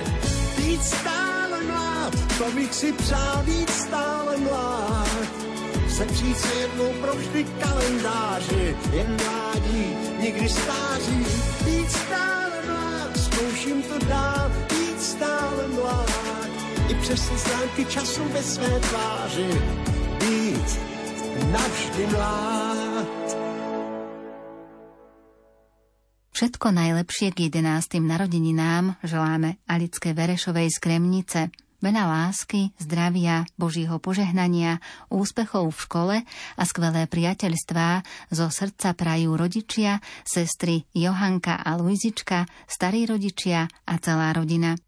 Být 0.56 0.84
stále 0.84 1.25
to 2.38 2.50
bych 2.50 2.74
si 2.74 2.92
přál 2.92 3.42
být 3.46 3.70
stále 3.70 4.36
mlád. 4.36 5.28
Sepřít 5.88 6.38
se 6.38 6.54
jednou 6.54 6.92
provždy 7.00 7.44
kalendáři, 7.44 8.76
jen 8.92 9.16
mládí, 9.24 9.96
nikdy 10.20 10.48
stáří. 10.48 11.26
Být 11.64 11.90
stále 11.90 12.62
mlád, 12.66 13.16
zkouším 13.16 13.82
to 13.82 13.98
dál, 13.98 14.52
být 14.68 15.02
stále 15.02 15.68
mlád. 15.68 16.10
I 16.88 16.94
přes 16.94 17.20
známky 17.20 17.84
času 17.84 18.28
bez 18.32 18.54
své 18.54 18.80
tváři, 18.80 19.48
být 20.20 20.78
navždy 21.52 22.06
mlád. 22.06 23.36
Všetko 26.32 26.68
najlepšie 26.70 27.32
k 27.32 27.40
11. 27.40 27.86
narodeninám 28.00 28.96
želáme 29.00 29.52
Alické 29.68 30.12
Verešovej 30.12 30.68
z 30.70 30.78
Kremnice. 30.78 31.48
Veľa 31.84 32.04
lásky, 32.08 32.72
zdravia, 32.80 33.44
Božího 33.60 34.00
požehnania, 34.00 34.80
úspechov 35.12 35.70
v 35.76 35.82
škole 35.84 36.16
a 36.56 36.62
skvelé 36.64 37.04
priateľstvá 37.04 38.00
zo 38.32 38.48
srdca 38.48 38.96
prajú 38.96 39.36
rodičia, 39.36 40.00
sestry 40.24 40.88
Johanka 40.96 41.60
a 41.60 41.76
Luizička, 41.76 42.48
starí 42.64 43.04
rodičia 43.04 43.68
a 43.84 43.94
celá 44.00 44.32
rodina. 44.32 44.80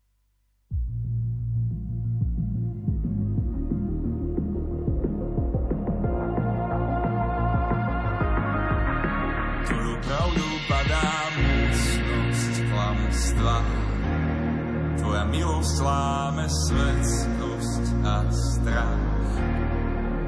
Tvoja 15.09 15.25
milosť 15.25 15.77
láme 15.89 16.45
svetskosť 16.45 17.85
a 18.05 18.29
strach. 18.29 19.05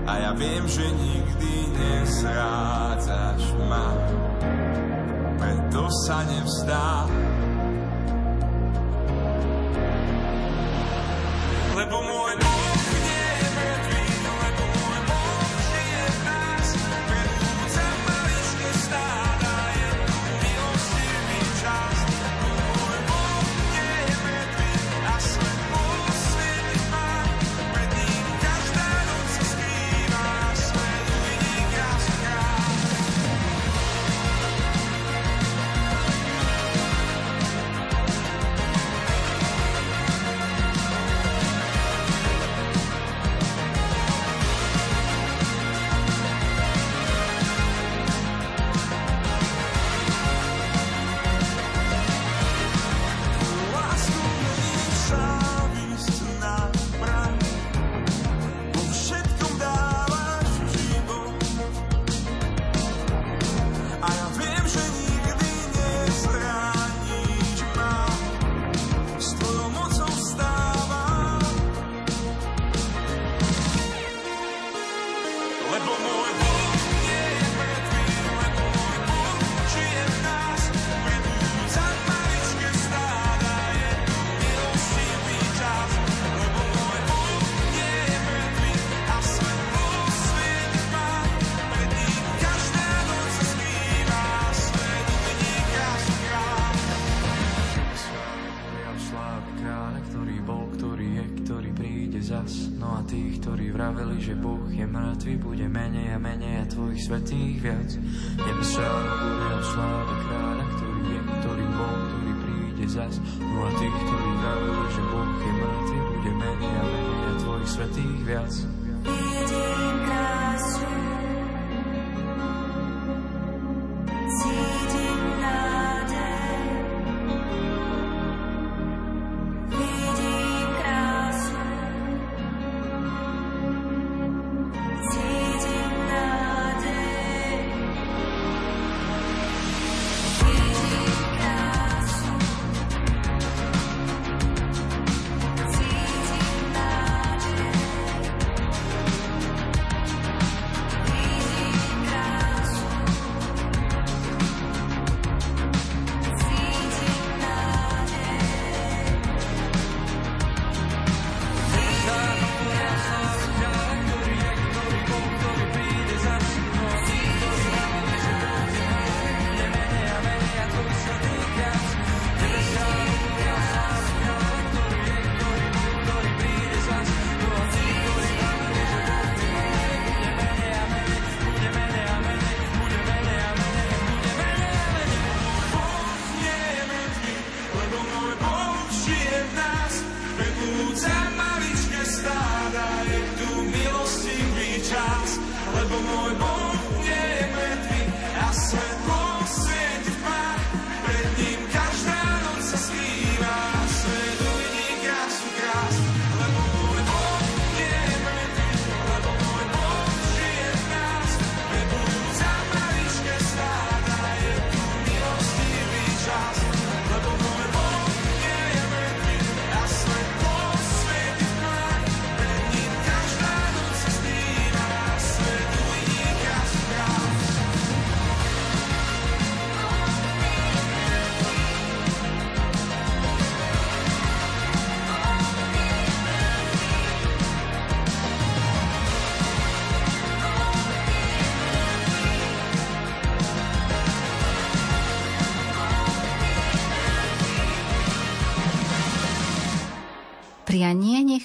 A 0.08 0.12
ja 0.24 0.32
viem, 0.32 0.64
že 0.64 0.88
nikdy 0.88 1.68
nezrádzaš 1.68 3.60
ma, 3.68 3.92
preto 5.36 5.84
sa 6.08 6.24
nevzdá. 6.24 7.04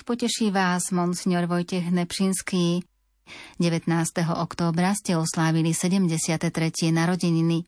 Poteší 0.05 0.53
vás, 0.53 0.93
monsignor 0.93 1.49
Vojtech 1.49 1.89
Nepšinský. 1.89 2.85
19. 3.57 3.89
októbra 4.37 4.93
ste 4.93 5.17
oslávili 5.17 5.73
73. 5.73 6.93
narodeniny. 6.93 7.65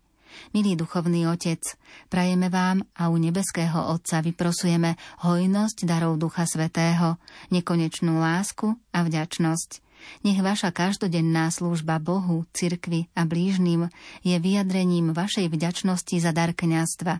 Milý 0.54 0.78
duchovný 0.78 1.26
Otec, 1.34 1.66
prajeme 2.14 2.54
vám 2.54 2.86
a 2.94 3.10
u 3.10 3.18
nebeského 3.18 3.90
Otca 3.90 4.22
vyprosujeme 4.22 5.02
hojnosť 5.26 5.90
darov 5.90 6.22
Ducha 6.22 6.46
Svetého, 6.46 7.18
nekonečnú 7.50 8.22
lásku 8.22 8.78
a 8.94 9.02
vďačnosť. 9.02 9.82
Nech 10.22 10.38
vaša 10.38 10.70
každodenná 10.70 11.50
služba 11.50 11.98
Bohu, 11.98 12.46
cirkvi 12.54 13.10
a 13.18 13.26
blížnym 13.26 13.90
je 14.22 14.38
vyjadrením 14.38 15.10
vašej 15.10 15.50
vďačnosti 15.50 16.22
za 16.22 16.30
dar 16.38 16.54
kniazstva. 16.54 17.18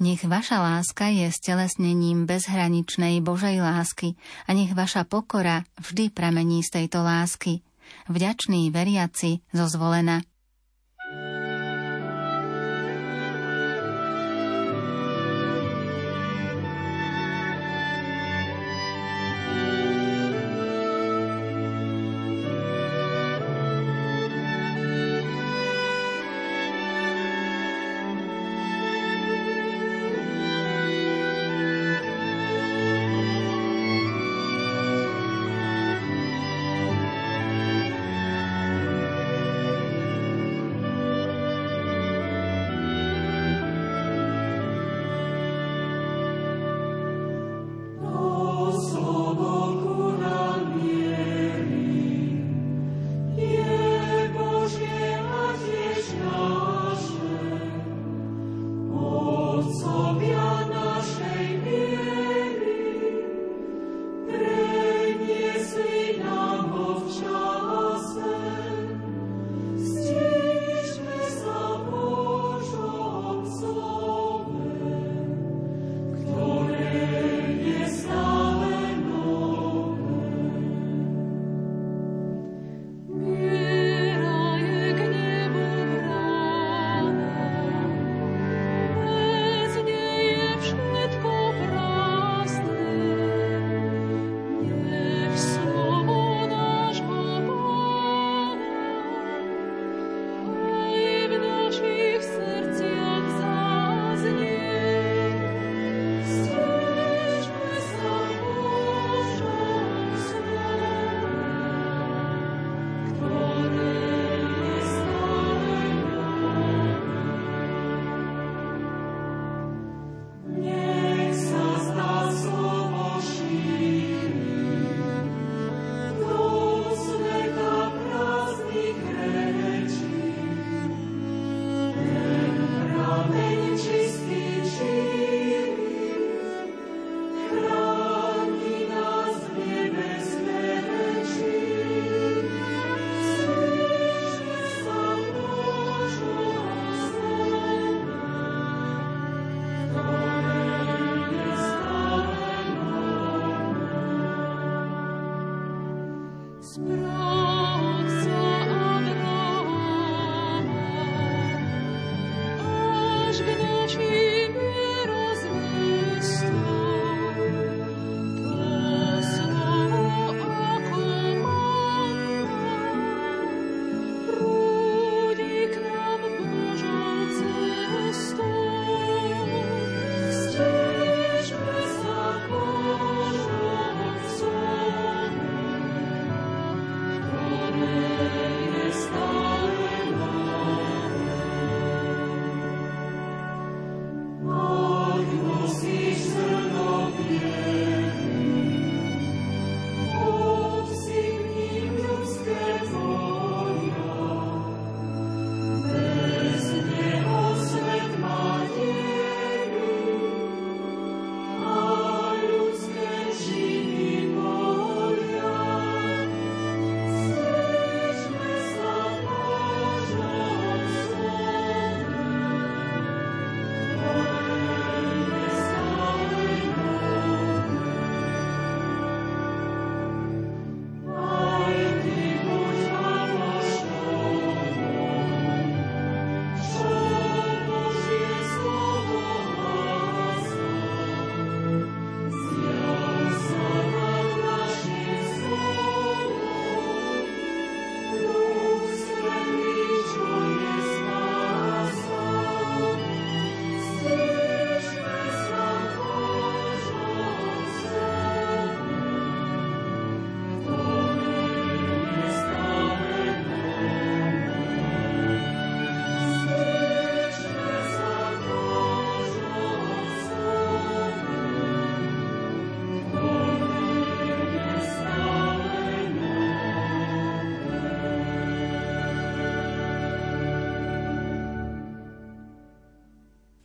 Nech 0.00 0.24
vaša 0.24 0.64
láska 0.64 1.12
je 1.12 1.28
stelesnením 1.28 2.24
bezhraničnej 2.24 3.20
Božej 3.20 3.60
lásky 3.60 4.16
a 4.48 4.56
nech 4.56 4.72
vaša 4.72 5.04
pokora 5.04 5.68
vždy 5.76 6.08
pramení 6.08 6.64
z 6.64 6.72
tejto 6.72 7.04
lásky. 7.04 7.60
Vďačný 8.08 8.72
veriaci 8.72 9.44
zo 9.52 9.68
zvolena. 9.68 10.24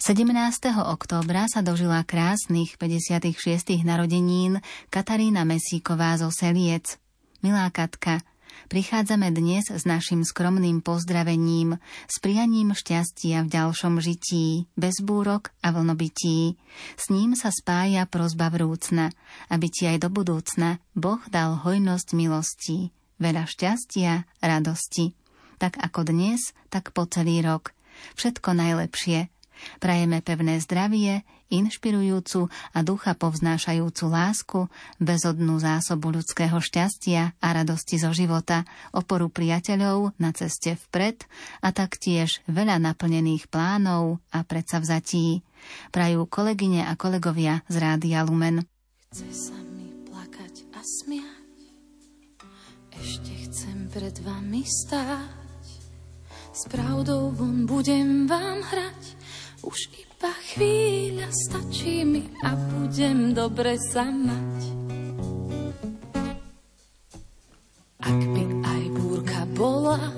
17. 0.06 0.70
októbra 0.86 1.50
sa 1.50 1.66
dožila 1.66 2.06
krásnych 2.06 2.78
56. 2.78 3.82
narodenín 3.82 4.62
Katarína 4.94 5.50
Mesíková 5.50 6.14
zo 6.22 6.30
Seliec. 6.30 7.02
Milá 7.42 7.66
Katka, 7.74 8.22
prichádzame 8.70 9.34
dnes 9.34 9.66
s 9.74 9.82
našim 9.82 10.22
skromným 10.22 10.86
pozdravením, 10.86 11.82
s 12.06 12.22
prianím 12.22 12.78
šťastia 12.78 13.50
v 13.50 13.50
ďalšom 13.50 13.98
žití, 13.98 14.70
bez 14.78 15.02
búrok 15.02 15.50
a 15.66 15.74
vlnobytí. 15.74 16.54
S 17.02 17.10
ním 17.10 17.34
sa 17.34 17.50
spája 17.50 18.06
prozba 18.06 18.54
vrúcna, 18.54 19.10
aby 19.50 19.74
ti 19.74 19.90
aj 19.90 20.06
do 20.06 20.14
budúcna 20.14 20.78
Boh 20.94 21.26
dal 21.34 21.58
hojnosť 21.66 22.14
milostí, 22.14 22.94
veľa 23.18 23.50
šťastia, 23.50 24.30
radosti. 24.38 25.18
Tak 25.58 25.82
ako 25.82 26.14
dnes, 26.14 26.54
tak 26.70 26.94
po 26.94 27.10
celý 27.10 27.42
rok. 27.42 27.74
Všetko 28.14 28.54
najlepšie– 28.54 29.34
Prajeme 29.80 30.20
pevné 30.22 30.60
zdravie, 30.62 31.28
inšpirujúcu 31.54 32.50
a 32.50 32.80
ducha 32.82 33.14
povznášajúcu 33.14 34.06
lásku, 34.10 34.60
bezodnú 34.98 35.62
zásobu 35.62 36.16
ľudského 36.16 36.58
šťastia 36.58 37.38
a 37.38 37.48
radosti 37.54 38.02
zo 38.02 38.12
života, 38.12 38.66
oporu 38.92 39.30
priateľov 39.30 40.18
na 40.18 40.34
ceste 40.34 40.80
vpred 40.90 41.24
a 41.62 41.70
taktiež 41.70 42.42
veľa 42.50 42.82
naplnených 42.82 43.48
plánov 43.52 44.20
a 44.34 44.42
predsavzatí. 44.42 45.46
Prajú 45.94 46.26
kolegyne 46.30 46.86
a 46.86 46.94
kolegovia 46.98 47.62
z 47.70 47.76
Rádia 47.82 48.22
Lumen. 48.26 48.66
Chce 49.14 49.30
sa 49.32 49.58
mi 49.58 49.90
plakať 50.10 50.68
a 50.76 50.82
smiať, 50.84 51.60
ešte 53.00 53.34
chcem 53.48 53.88
pred 53.90 54.16
vami 54.22 54.62
stáť, 54.68 55.46
s 56.56 56.72
pravdou 56.72 57.36
von 57.36 57.68
budem 57.68 58.28
vám 58.28 58.64
hrať, 58.64 59.04
už 59.66 59.80
iba 59.98 60.32
chvíľa 60.54 61.30
stačí 61.34 62.06
mi 62.06 62.30
a 62.46 62.54
budem 62.54 63.34
dobre 63.34 63.76
sa 63.82 64.06
mať. 64.06 64.58
Ak 68.06 68.20
by 68.22 68.44
aj 68.62 68.84
búrka 68.94 69.42
bola, 69.58 70.14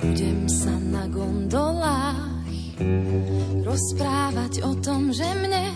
budem 0.00 0.48
sa 0.48 0.72
na 0.80 1.04
gondolách 1.12 2.48
rozprávať 3.60 4.64
o 4.64 4.72
tom, 4.80 5.12
že 5.12 5.28
mne 5.36 5.68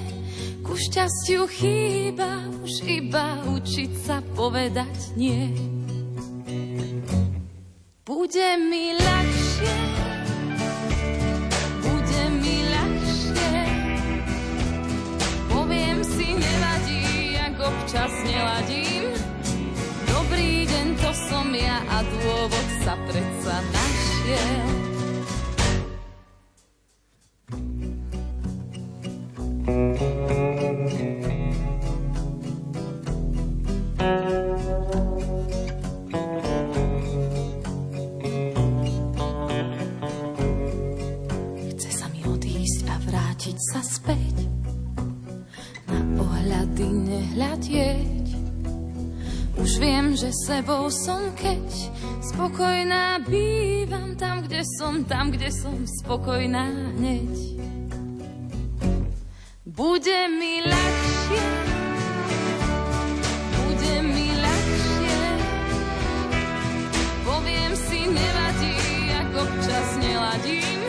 ku 0.64 0.72
šťastiu 0.72 1.44
chýba 1.52 2.40
už 2.64 2.82
iba 2.88 3.44
učiť 3.44 3.92
sa 4.08 4.24
povedať 4.32 5.12
nie. 5.20 5.52
Bude 8.06 8.48
mi 8.64 8.96
ľahšie 8.96 10.05
občas 17.66 18.10
neladím. 18.26 19.04
Dobrý 20.10 20.66
deň, 20.66 20.86
to 20.98 21.10
som 21.30 21.48
ja 21.54 21.82
a 21.86 22.02
dôvod 22.02 22.66
sa 22.82 22.94
predsa 23.06 23.54
našiel. 23.70 24.95
Nehľadieť. 47.16 48.26
Už 49.56 49.70
viem, 49.80 50.12
že 50.12 50.28
sebou 50.44 50.92
som 50.92 51.32
keď 51.32 51.64
spokojná 52.20 53.24
bývam 53.24 54.12
tam, 54.20 54.44
kde 54.44 54.60
som, 54.76 55.00
tam, 55.08 55.32
kde 55.32 55.48
som 55.48 55.80
spokojná 56.04 56.92
hneď. 57.00 57.32
Bude 59.64 60.20
mi 60.32 60.64
ľahšie, 60.64 61.48
bude 63.60 63.94
mi 64.08 64.28
ľahšie, 64.32 65.20
poviem 67.28 67.72
si, 67.76 67.98
nevadí, 68.08 68.76
ako 69.20 69.36
občas 69.44 69.88
neladím. 70.00 70.80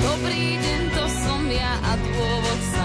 Dobrý 0.00 0.44
deň, 0.56 0.82
to 0.96 1.04
som 1.20 1.42
ja 1.52 1.72
a 1.84 1.92
dôvod 2.00 2.60
sa 2.72 2.84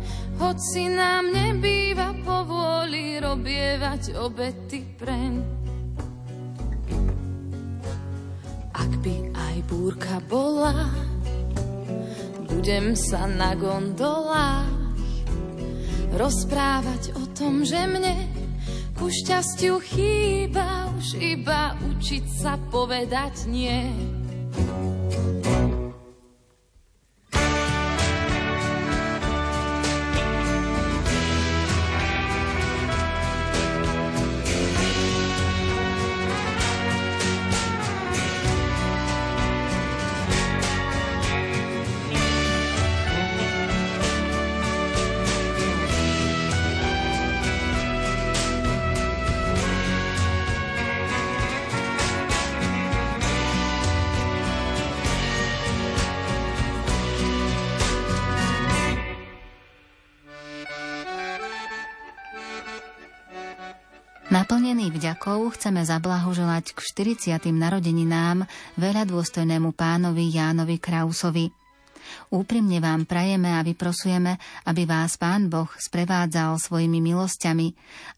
hoci 0.41 0.89
nám 0.89 1.29
nebýva 1.29 2.17
povôli 2.25 3.21
robievať 3.21 4.17
obety 4.17 4.81
preň. 4.97 5.33
Ak 8.73 8.91
by 9.05 9.15
aj 9.37 9.57
búrka 9.69 10.17
bola, 10.25 10.89
budem 12.49 12.97
sa 12.97 13.29
na 13.29 13.53
gondolách 13.53 14.81
rozprávať 16.17 17.13
o 17.21 17.23
tom, 17.37 17.61
že 17.61 17.85
mne 17.85 18.17
ku 18.97 19.13
šťastiu 19.13 19.77
chýba 19.77 20.89
už 20.97 21.21
iba 21.21 21.77
učiť 21.77 22.25
sa 22.41 22.57
povedať 22.73 23.45
nie. 23.45 23.93
Vďakou 65.11 65.51
chceme 65.59 65.83
zablahoželať 65.83 66.71
k 66.71 66.79
40. 67.35 67.51
narodeninám 67.51 68.47
veľa 68.79 69.03
dôstojnému 69.03 69.75
pánovi 69.75 70.31
Jánovi 70.31 70.79
Krausovi. 70.79 71.51
Úprimne 72.31 72.79
vám 72.79 73.03
prajeme 73.03 73.51
a 73.51 73.59
vyprosujeme, 73.59 74.39
aby 74.63 74.87
vás 74.87 75.19
Pán 75.19 75.51
Boh 75.51 75.67
sprevádzal 75.67 76.55
svojimi 76.55 77.03
milosťami, 77.03 77.67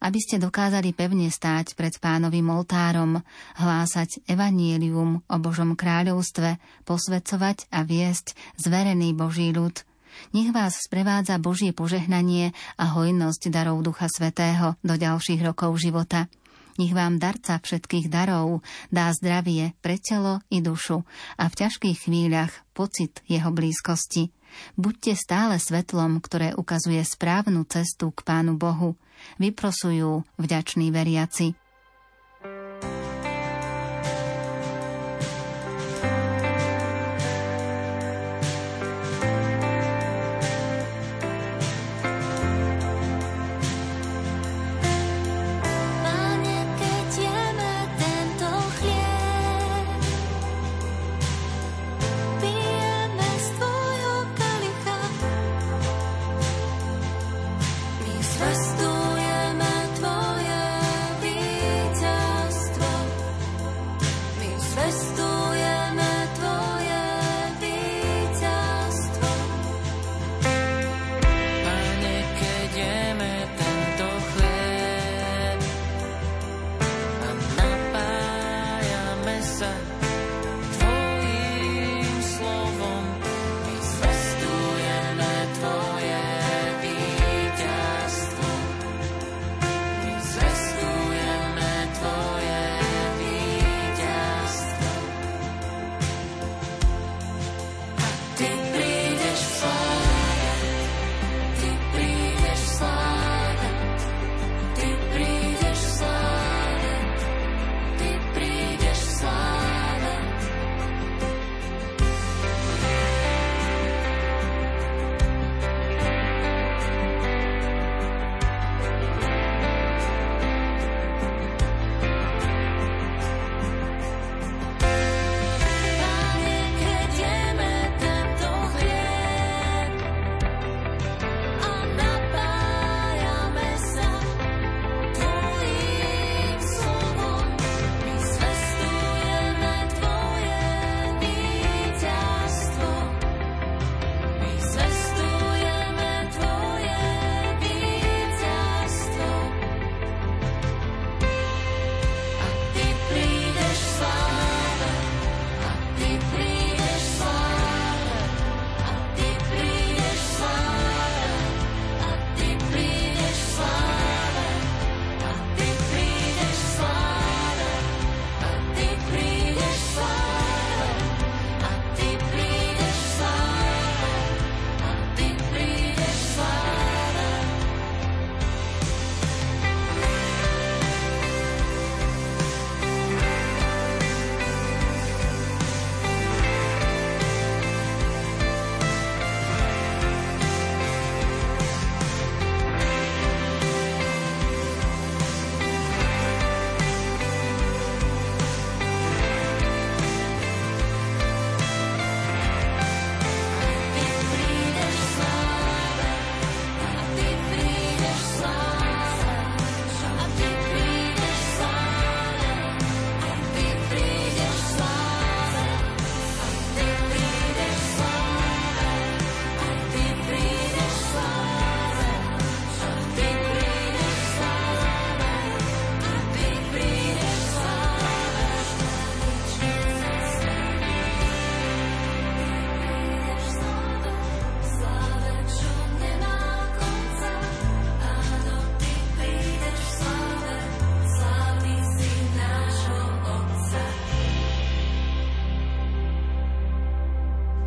aby 0.06 0.18
ste 0.22 0.38
dokázali 0.38 0.94
pevne 0.94 1.34
stáť 1.34 1.74
pred 1.74 1.98
pánovým 1.98 2.46
oltárom, 2.54 3.26
hlásať 3.58 4.22
evanielium 4.30 5.18
o 5.18 5.36
Božom 5.42 5.74
kráľovstve, 5.74 6.62
posvedcovať 6.86 7.74
a 7.74 7.82
viesť 7.82 8.38
zverený 8.54 9.18
Boží 9.18 9.50
ľud– 9.50 9.82
nech 10.30 10.54
vás 10.54 10.78
sprevádza 10.78 11.42
Božie 11.42 11.74
požehnanie 11.74 12.54
a 12.78 12.94
hojnosť 12.94 13.50
darov 13.50 13.82
Ducha 13.82 14.06
Svetého 14.06 14.78
do 14.78 14.94
ďalších 14.94 15.42
rokov 15.42 15.74
života. 15.82 16.30
Nech 16.74 16.90
vám 16.90 17.22
darca 17.22 17.62
všetkých 17.62 18.10
darov 18.10 18.66
dá 18.90 19.14
zdravie 19.14 19.78
pre 19.78 19.94
telo 20.02 20.42
i 20.50 20.58
dušu 20.58 21.06
a 21.38 21.44
v 21.46 21.54
ťažkých 21.54 22.10
chvíľach 22.10 22.50
pocit 22.74 23.22
jeho 23.30 23.54
blízkosti. 23.54 24.34
Buďte 24.78 25.18
stále 25.18 25.58
svetlom, 25.58 26.22
ktoré 26.22 26.54
ukazuje 26.54 27.02
správnu 27.02 27.66
cestu 27.66 28.10
k 28.14 28.22
Pánu 28.22 28.54
Bohu. 28.58 28.94
Vyprosujú 29.38 30.22
vďační 30.38 30.90
veriaci. 30.94 31.63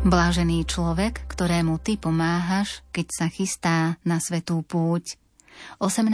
Blážený 0.08 0.64
človek, 0.64 1.28
ktorému 1.28 1.84
ty 1.84 2.00
pomáhaš, 2.00 2.80
keď 2.96 3.06
sa 3.12 3.26
chystá 3.28 4.00
na 4.08 4.16
svetú 4.24 4.64
púť. 4.64 5.20
18. 5.84 6.08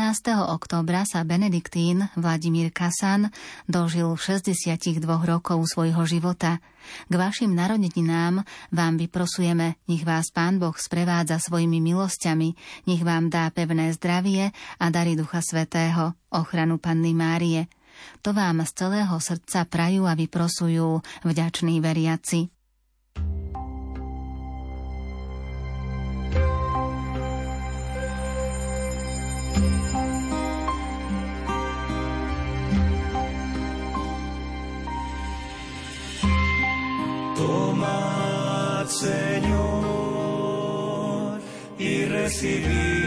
októbra 0.51 1.07
sa 1.07 1.23
Benediktín 1.23 2.11
Vladimír 2.19 2.75
Kasan 2.75 3.31
dožil 3.71 4.11
62 4.19 4.99
rokov 5.07 5.63
svojho 5.71 6.03
života. 6.11 6.59
K 7.07 7.15
vašim 7.15 7.55
narodeninám 7.55 8.43
vám 8.75 8.99
vyprosujeme, 8.99 9.79
nech 9.87 10.03
vás 10.03 10.35
Pán 10.35 10.59
Boh 10.59 10.75
sprevádza 10.75 11.39
svojimi 11.39 11.79
milosťami, 11.79 12.51
nech 12.91 13.03
vám 13.07 13.31
dá 13.31 13.47
pevné 13.55 13.95
zdravie 13.95 14.51
a 14.83 14.91
dary 14.91 15.15
Ducha 15.15 15.39
Svetého, 15.39 16.19
ochranu 16.35 16.83
Panny 16.83 17.15
Márie. 17.15 17.71
To 18.27 18.35
vám 18.35 18.59
z 18.67 18.75
celého 18.75 19.15
srdca 19.23 19.71
prajú 19.71 20.11
a 20.11 20.19
vyprosujú 20.19 20.99
vďační 21.23 21.79
veriaci. 21.79 22.54
Tomad, 37.45 38.87
Señor, 38.87 39.41
y 41.79 42.07
recibid. 42.07 43.04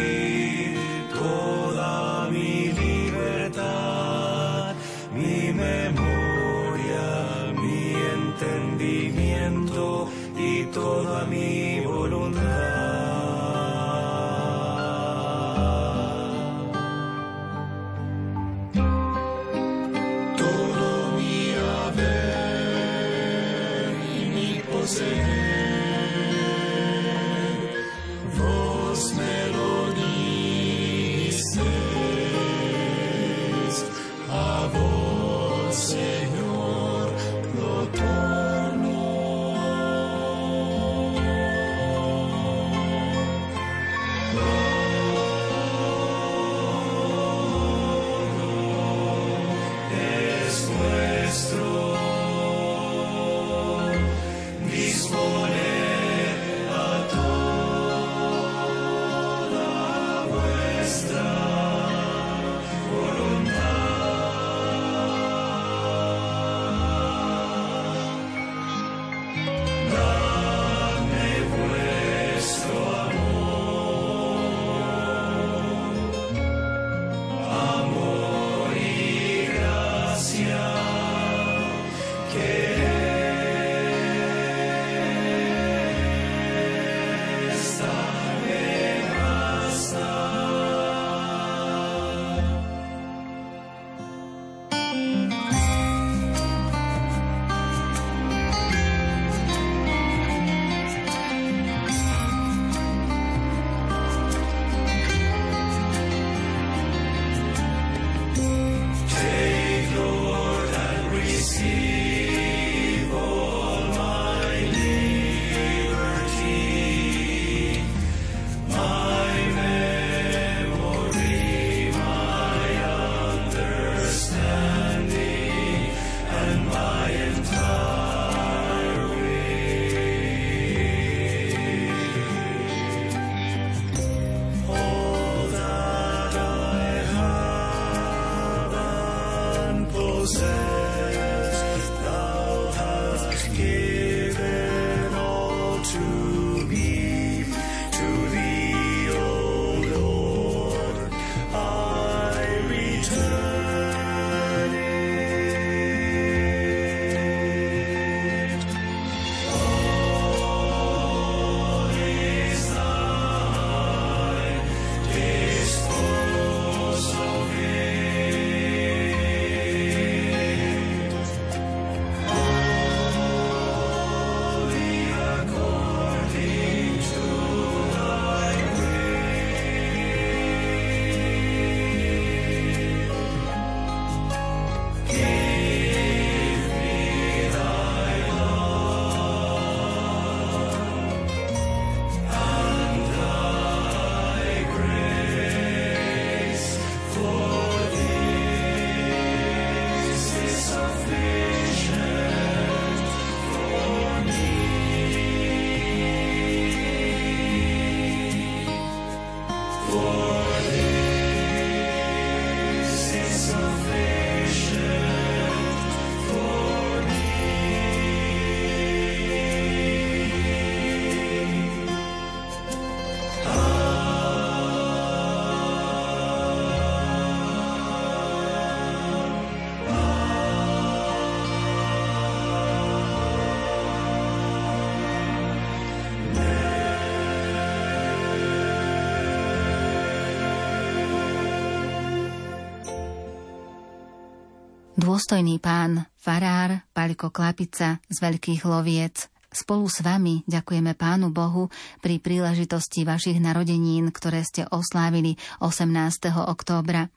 Dôstojný 245.08 245.64
pán, 245.64 246.04
farár, 246.20 246.84
Paľko 246.92 247.32
Klapica 247.32 248.04
z 248.12 248.18
Veľkých 248.20 248.68
Loviec, 248.68 249.32
spolu 249.48 249.88
s 249.88 250.04
vami 250.04 250.44
ďakujeme 250.44 251.00
Pánu 251.00 251.32
Bohu 251.32 251.72
pri 252.04 252.20
príležitosti 252.20 253.08
vašich 253.08 253.40
narodenín, 253.40 254.12
ktoré 254.12 254.44
ste 254.44 254.68
oslávili 254.68 255.40
18. 255.64 256.28
októbra. 256.52 257.08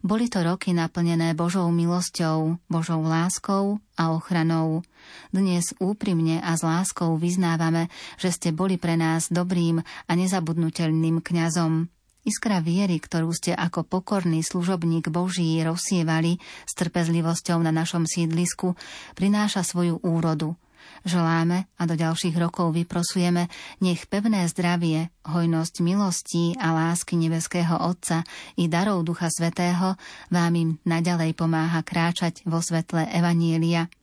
Boli 0.00 0.32
to 0.32 0.40
roky 0.40 0.72
naplnené 0.72 1.36
Božou 1.36 1.68
milosťou, 1.68 2.56
Božou 2.72 3.04
láskou 3.04 3.84
a 4.00 4.16
ochranou. 4.16 4.80
Dnes 5.28 5.76
úprimne 5.76 6.40
a 6.40 6.56
s 6.56 6.64
láskou 6.64 7.20
vyznávame, 7.20 7.92
že 8.16 8.32
ste 8.32 8.48
boli 8.48 8.80
pre 8.80 8.96
nás 8.96 9.28
dobrým 9.28 9.84
a 9.84 10.12
nezabudnutelným 10.16 11.20
kňazom. 11.20 11.92
Iskra 12.26 12.58
viery, 12.58 12.98
ktorú 12.98 13.30
ste 13.30 13.54
ako 13.54 13.86
pokorný 13.86 14.42
služobník 14.42 15.14
Boží 15.14 15.62
rozsievali 15.62 16.42
s 16.66 16.74
trpezlivosťou 16.74 17.62
na 17.62 17.70
našom 17.70 18.02
sídlisku, 18.02 18.74
prináša 19.14 19.62
svoju 19.62 20.02
úrodu. 20.02 20.58
Želáme 21.06 21.70
a 21.78 21.82
do 21.86 21.94
ďalších 21.94 22.34
rokov 22.34 22.74
vyprosujeme, 22.74 23.46
nech 23.78 24.10
pevné 24.10 24.42
zdravie, 24.50 25.14
hojnosť 25.22 25.74
milostí 25.86 26.58
a 26.58 26.74
lásky 26.74 27.14
nebeského 27.14 27.78
Otca 27.78 28.26
i 28.58 28.66
darov 28.66 29.06
Ducha 29.06 29.30
Svetého 29.30 29.94
vám 30.26 30.52
im 30.58 30.70
naďalej 30.82 31.30
pomáha 31.38 31.86
kráčať 31.86 32.42
vo 32.42 32.58
svetle 32.58 33.06
Evanielia– 33.06 33.86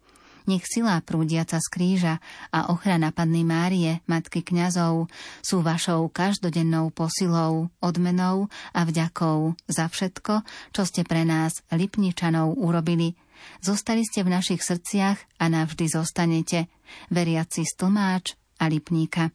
nech 0.49 0.65
sila 0.67 0.99
prúdiaca 1.03 1.59
z 1.59 1.67
kríža 1.71 2.13
a 2.49 2.69
ochrana 2.71 3.11
Panny 3.15 3.45
Márie, 3.45 4.03
Matky 4.09 4.43
kňazov, 4.43 5.07
sú 5.39 5.61
vašou 5.63 6.09
každodennou 6.09 6.91
posilou, 6.91 7.71
odmenou 7.79 8.51
a 8.75 8.81
vďakou 8.83 9.55
za 9.67 9.87
všetko, 9.87 10.43
čo 10.75 10.83
ste 10.83 11.01
pre 11.07 11.23
nás, 11.23 11.63
Lipničanov, 11.71 12.57
urobili. 12.57 13.15
Zostali 13.59 14.07
ste 14.07 14.23
v 14.23 14.33
našich 14.33 14.63
srdciach 14.63 15.39
a 15.39 15.45
navždy 15.51 15.85
zostanete. 15.91 16.71
Veriaci 17.11 17.67
stlmáč 17.67 18.35
a 18.59 18.71
Lipníka. 18.71 19.31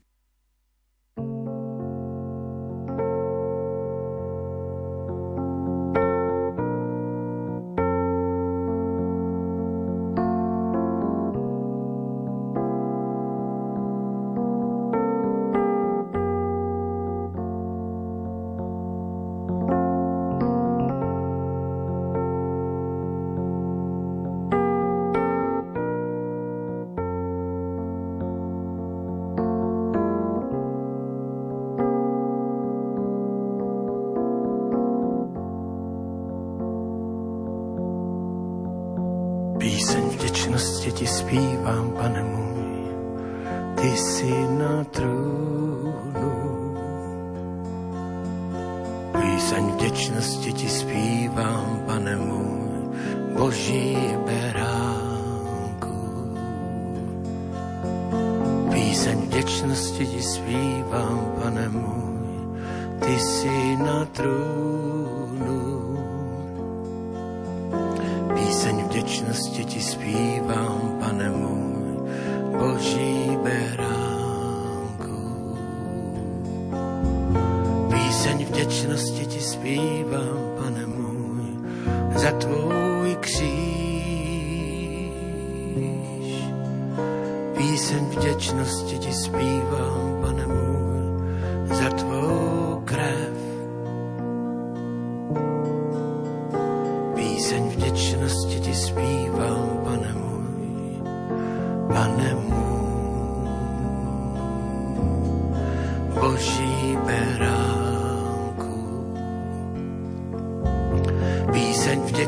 thank 1.18 1.50
you 1.50 1.77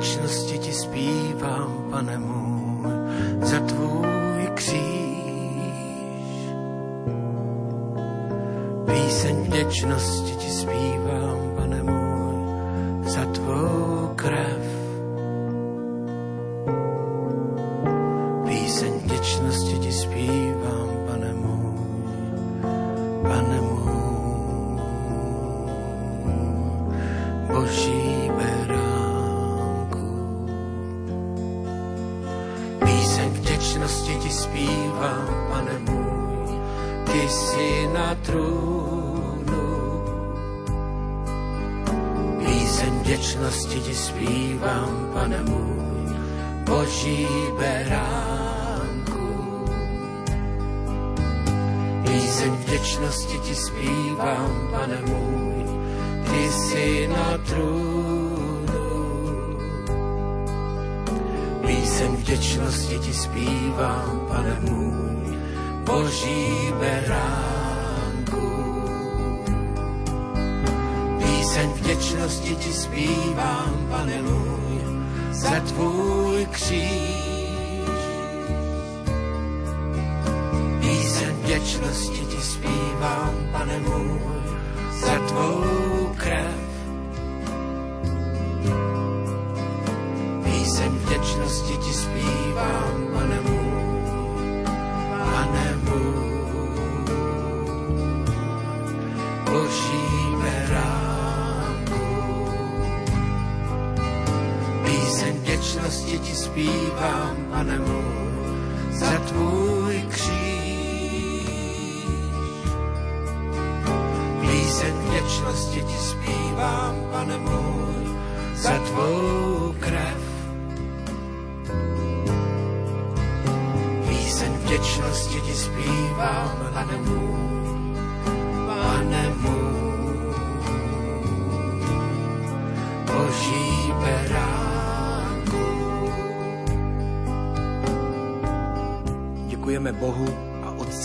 Věčnosti 0.00 0.58
ti 0.58 0.72
zpívám, 0.72 1.92
pane 1.92 2.16
môj, 2.16 2.88
za 3.44 3.60
tvůj 3.60 4.48
kříž. 4.56 6.40
Píseň 8.88 9.36
věčnosti 9.52 10.32
ti 10.40 10.50
zpívám. 10.50 11.09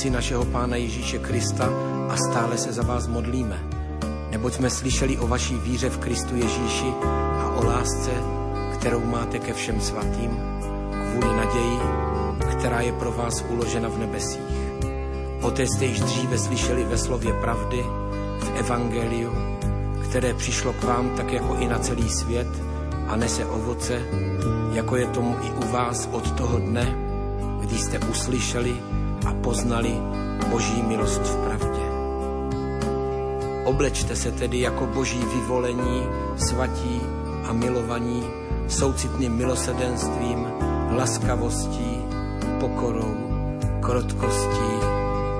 A 0.06 0.08
Otci 0.08 0.14
našeho 0.14 0.46
Pána 0.46 0.76
Ježíše 0.76 1.18
Krista 1.18 1.66
a 2.10 2.16
stále 2.18 2.58
se 2.58 2.74
za 2.74 2.84
vás 2.84 3.08
modlíme. 3.08 3.58
Neboť 4.30 4.54
jsme 4.54 4.70
slyšeli 4.70 5.18
o 5.18 5.28
vaší 5.28 5.58
víře 5.58 5.90
v 5.90 5.98
Kristu 5.98 6.36
Ježíši 6.36 6.94
a 7.42 7.56
o 7.58 7.66
lásce, 7.66 8.12
kterou 8.74 9.02
máte 9.06 9.40
ke 9.40 9.54
všem 9.54 9.82
svatým, 9.82 10.38
kvůli 11.10 11.36
naději, 11.36 11.80
která 12.52 12.82
je 12.82 12.94
pro 12.94 13.12
vás 13.12 13.46
uložena 13.50 13.90
v 13.90 13.98
nebesích. 13.98 14.56
Poté 15.42 15.64
jste 15.64 15.86
již 15.86 16.00
dříve 16.00 16.38
slyšeli 16.38 16.84
ve 16.84 16.98
slově 16.98 17.34
pravdy, 17.34 17.86
v 18.40 18.50
Evangeliu, 18.60 19.32
které 20.10 20.34
přišlo 20.34 20.74
k 20.74 20.84
vám 20.84 21.10
tak 21.18 21.34
jako 21.34 21.56
i 21.60 21.68
na 21.68 21.80
celý 21.80 22.10
svět 22.10 22.48
a 23.08 23.16
nese 23.16 23.46
ovoce, 23.46 24.02
jako 24.72 24.96
je 24.96 25.08
tomu 25.08 25.36
i 25.42 25.66
u 25.66 25.72
vás 25.72 26.10
od 26.12 26.32
toho 26.32 26.60
dne, 26.60 26.96
kdy 27.62 27.78
jste 27.78 28.00
uslyšeli 28.00 28.76
a 29.26 29.34
poznali 29.34 29.94
Boží 30.50 30.84
milost 30.84 31.22
v 31.22 31.36
pravdě. 31.38 31.86
Oblečte 33.66 34.16
se 34.16 34.32
tedy 34.32 34.60
jako 34.60 34.86
boží 34.86 35.20
vyvolení, 35.20 36.04
svatí 36.38 37.02
a 37.50 37.54
milovaní, 37.54 38.24
soucitným 38.68 39.34
milosedenstvím, 39.34 40.48
laskavostí, 40.98 41.98
pokorou, 42.60 43.16
krotkostí, 43.82 44.72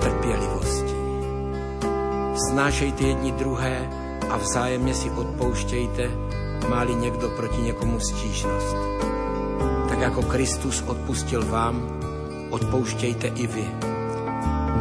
trpělivostí. 0.02 0.96
Snášejte 2.50 3.04
jedni 3.04 3.32
druhé 3.32 3.90
a 4.30 4.38
vzájemně 4.38 4.94
si 4.94 5.10
odpouštějte, 5.12 6.10
máli 6.70 6.96
někdo 6.96 7.30
proti 7.30 7.62
někomu 7.62 8.00
stížnost. 8.00 8.76
Tak 9.90 10.00
jako 10.00 10.22
Kristus 10.22 10.84
odpustil 10.88 11.46
vám, 11.46 11.95
odpouštějte 12.56 13.28
i 13.28 13.48
vy. 13.48 13.68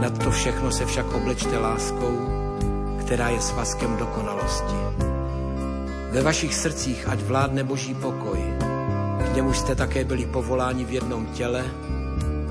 Nad 0.01 0.18
to 0.24 0.30
všechno 0.30 0.72
se 0.72 0.86
však 0.86 1.14
oblečte 1.14 1.59
láskou, 1.59 2.18
která 3.01 3.28
je 3.28 3.40
svazkem 3.40 3.96
dokonalosti. 3.96 4.74
Ve 6.10 6.22
vašich 6.22 6.55
srdcích 6.55 7.09
ať 7.09 7.20
vládne 7.20 7.64
boží 7.64 7.94
pokoj, 7.94 8.38
k 9.18 9.34
němu 9.34 9.52
jste 9.52 9.74
také 9.74 10.05
byli 10.05 10.26
povoláni 10.26 10.84
v 10.84 10.90
jednom 10.90 11.26
těle 11.26 11.64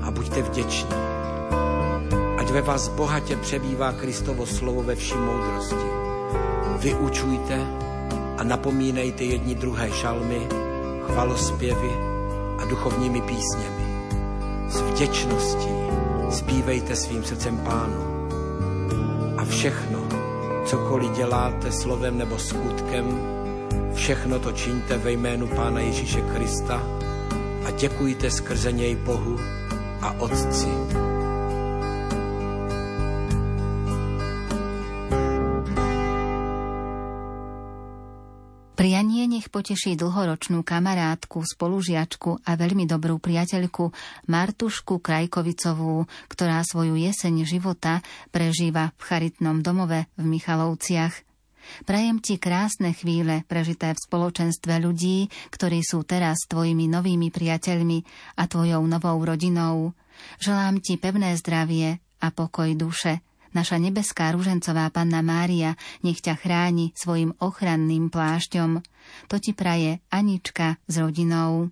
a 0.02 0.10
buďte 0.10 0.42
vděční. 0.42 0.94
Ať 2.38 2.50
ve 2.50 2.62
vás 2.62 2.88
bohatě 2.88 3.36
přebývá 3.36 3.92
Kristovo 3.92 4.46
slovo 4.46 4.82
ve 4.82 4.94
vší 4.94 5.14
moudrosti. 5.14 5.88
Vyučujte 6.78 7.66
a 8.38 8.44
napomínejte 8.44 9.24
jedni 9.24 9.54
druhé 9.54 9.90
šalmy, 9.90 10.48
chvalospěvy 11.06 11.90
a 12.58 12.64
duchovními 12.64 13.20
písněmi. 13.20 13.83
Vděčností 14.94 15.74
zpívejte 16.30 16.96
svým 16.96 17.24
srdcem 17.24 17.58
pánu. 17.58 18.28
A 19.38 19.44
všechno, 19.44 19.98
cokoliv 20.66 21.10
děláte 21.10 21.72
slovem 21.72 22.18
nebo 22.18 22.38
skutkem, 22.38 23.20
všechno 23.94 24.38
to 24.38 24.52
čiňte 24.52 24.98
ve 24.98 25.12
jménu 25.12 25.46
Pána 25.46 25.80
Ježíše 25.80 26.20
Krista 26.20 26.82
a 27.66 27.70
děkujte 27.70 28.30
skrze 28.30 28.72
něj 28.72 28.96
Bohu 28.96 29.36
a 30.02 30.14
Otci. 30.18 30.68
Poteší 39.54 39.94
dlhoročnú 39.94 40.66
kamarátku, 40.66 41.46
spolužiačku 41.46 42.42
a 42.42 42.58
veľmi 42.58 42.90
dobrú 42.90 43.22
priateľku 43.22 43.94
Martušku 44.26 44.98
Krajkovicovú, 44.98 46.10
ktorá 46.26 46.58
svoju 46.66 46.98
jeseň 46.98 47.46
života 47.46 48.02
prežíva 48.34 48.90
v 48.98 49.02
charitnom 49.06 49.62
domove 49.62 50.10
v 50.18 50.24
Michalovciach. 50.26 51.14
Prajem 51.86 52.18
ti 52.18 52.42
krásne 52.42 52.98
chvíle 52.98 53.46
prežité 53.46 53.94
v 53.94 54.02
spoločenstve 54.02 54.82
ľudí, 54.82 55.30
ktorí 55.54 55.86
sú 55.86 56.02
teraz 56.02 56.42
tvojimi 56.50 56.90
novými 56.90 57.30
priateľmi 57.30 58.02
a 58.34 58.50
tvojou 58.50 58.82
novou 58.90 59.22
rodinou. 59.22 59.94
Želám 60.42 60.82
ti 60.82 60.98
pevné 60.98 61.38
zdravie 61.38 62.02
a 62.18 62.26
pokoj 62.34 62.74
duše– 62.74 63.22
Naša 63.54 63.78
nebeská 63.78 64.34
ružencová 64.34 64.90
panna 64.90 65.22
Mária 65.22 65.78
nech 66.02 66.18
ťa 66.18 66.34
chráni 66.34 66.90
svojim 66.98 67.32
ochranným 67.38 68.10
plášťom. 68.10 68.82
To 69.30 69.36
ti 69.38 69.54
praje 69.54 70.02
Anička 70.10 70.82
s 70.90 70.94
rodinou. 70.98 71.70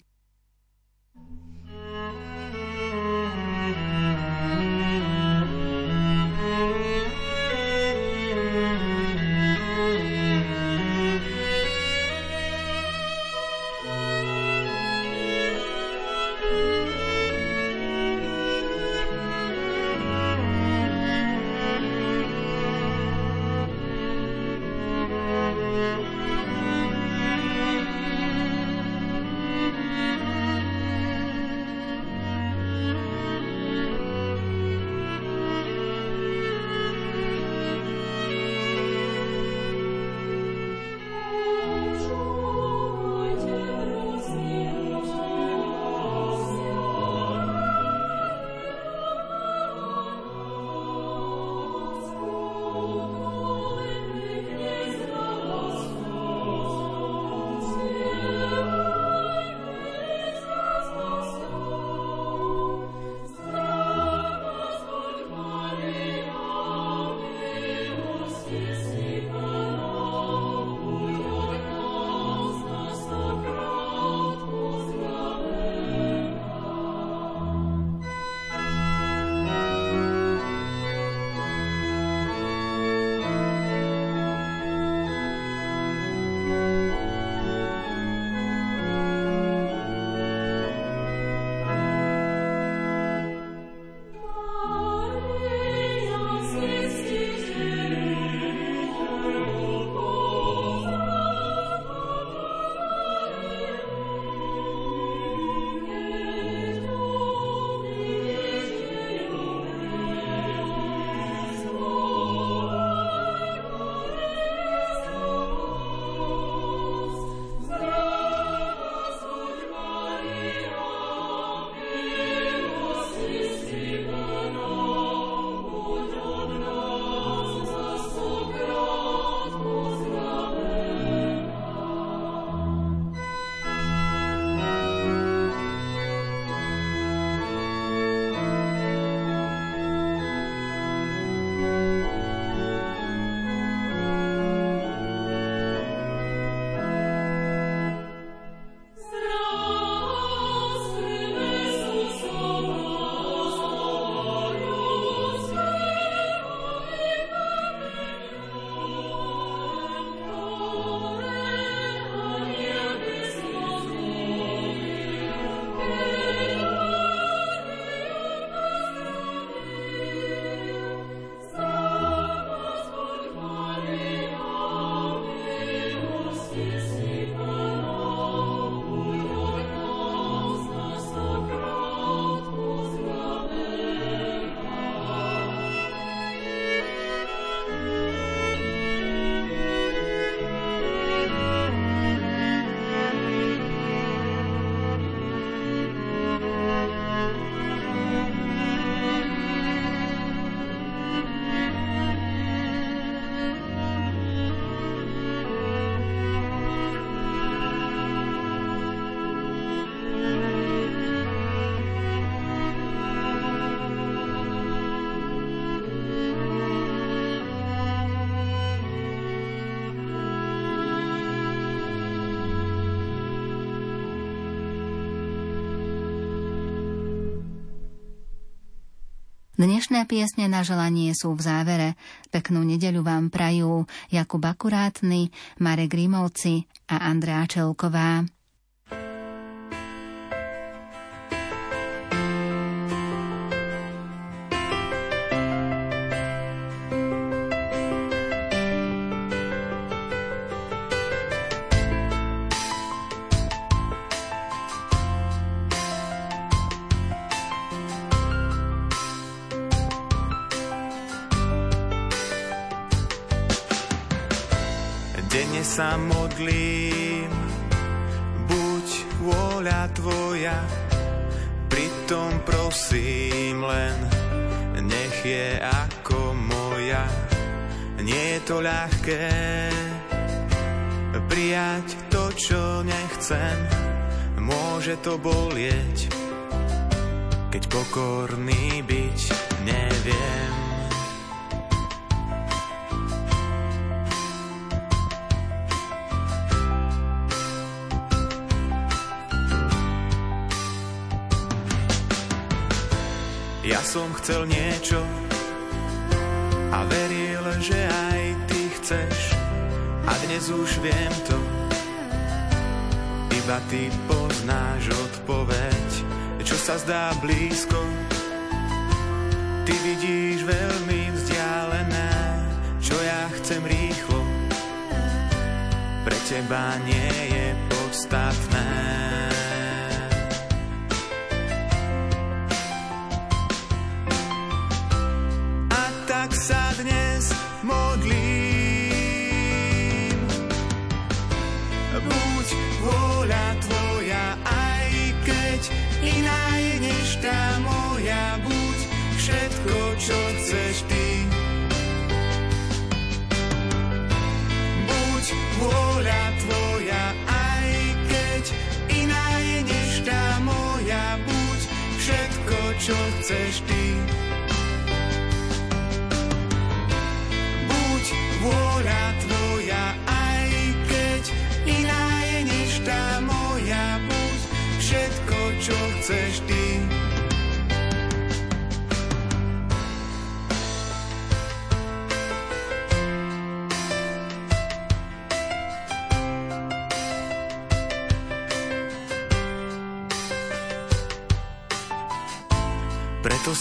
Dnešné 229.62 230.10
piesne 230.10 230.50
na 230.50 230.66
želanie 230.66 231.14
sú 231.14 231.38
v 231.38 231.46
závere. 231.46 231.94
Peknú 232.34 232.66
nedeľu 232.66 233.06
vám 233.06 233.30
prajú 233.30 233.86
Jakub 234.10 234.42
Akurátny, 234.42 235.30
Marek 235.62 235.94
Grimovci 235.94 236.66
a 236.90 237.06
Andrea 237.06 237.46
Čelková. 237.46 238.26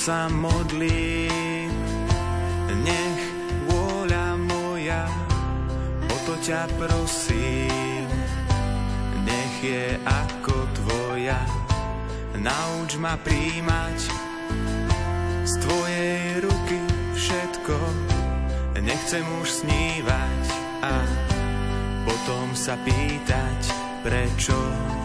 Sa 0.01 0.25
modlím, 0.33 1.69
nech 2.81 3.21
vôľa 3.69 4.33
moja, 4.49 5.05
o 6.09 6.17
to 6.25 6.33
ťa 6.41 6.65
prosím, 6.73 8.09
nech 9.21 9.55
je 9.61 10.01
ako 10.01 10.57
tvoja. 10.73 11.37
Nauč 12.33 12.97
ma 12.97 13.13
príjmať 13.13 13.97
z 15.45 15.53
tvojej 15.69 16.49
ruky 16.49 16.81
všetko, 17.13 17.77
nechcem 18.81 19.21
už 19.37 19.47
snívať 19.53 20.43
a 20.81 20.97
potom 22.09 22.57
sa 22.57 22.73
pýtať 22.81 23.59
prečo. 24.01 25.00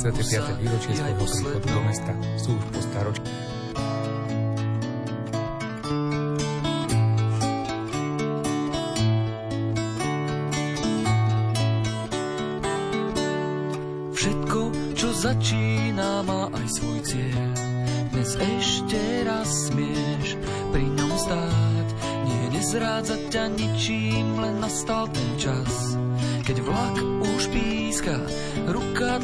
25. 0.00 0.64
výročie 0.64 0.96
svojho 0.96 1.16
príchodu 1.28 1.68
do 1.76 1.80
mesta 1.84 2.12
sú 2.40 2.56
už 2.56 2.64
po 2.72 2.80
staročí. 2.80 3.39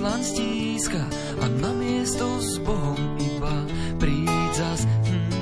dlan 0.06 0.22
stíska 0.22 1.02
a 1.42 1.46
na 1.58 1.74
miesto 1.74 2.38
s 2.38 2.62
Bohom 2.62 3.18
iba 3.18 3.66
príď 3.98 4.54
zas. 4.54 4.86
Mhm. 4.86 5.34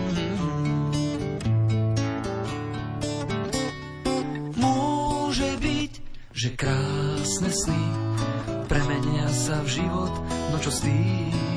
Môže 4.56 5.50
byť, 5.60 5.92
že 6.32 6.48
krásne 6.56 7.52
sny 7.52 7.84
premenia 8.64 9.28
sa 9.28 9.60
v 9.60 9.84
život, 9.84 10.14
no 10.48 10.56
čo 10.56 10.72
s 10.72 10.80
tým? 10.80 11.53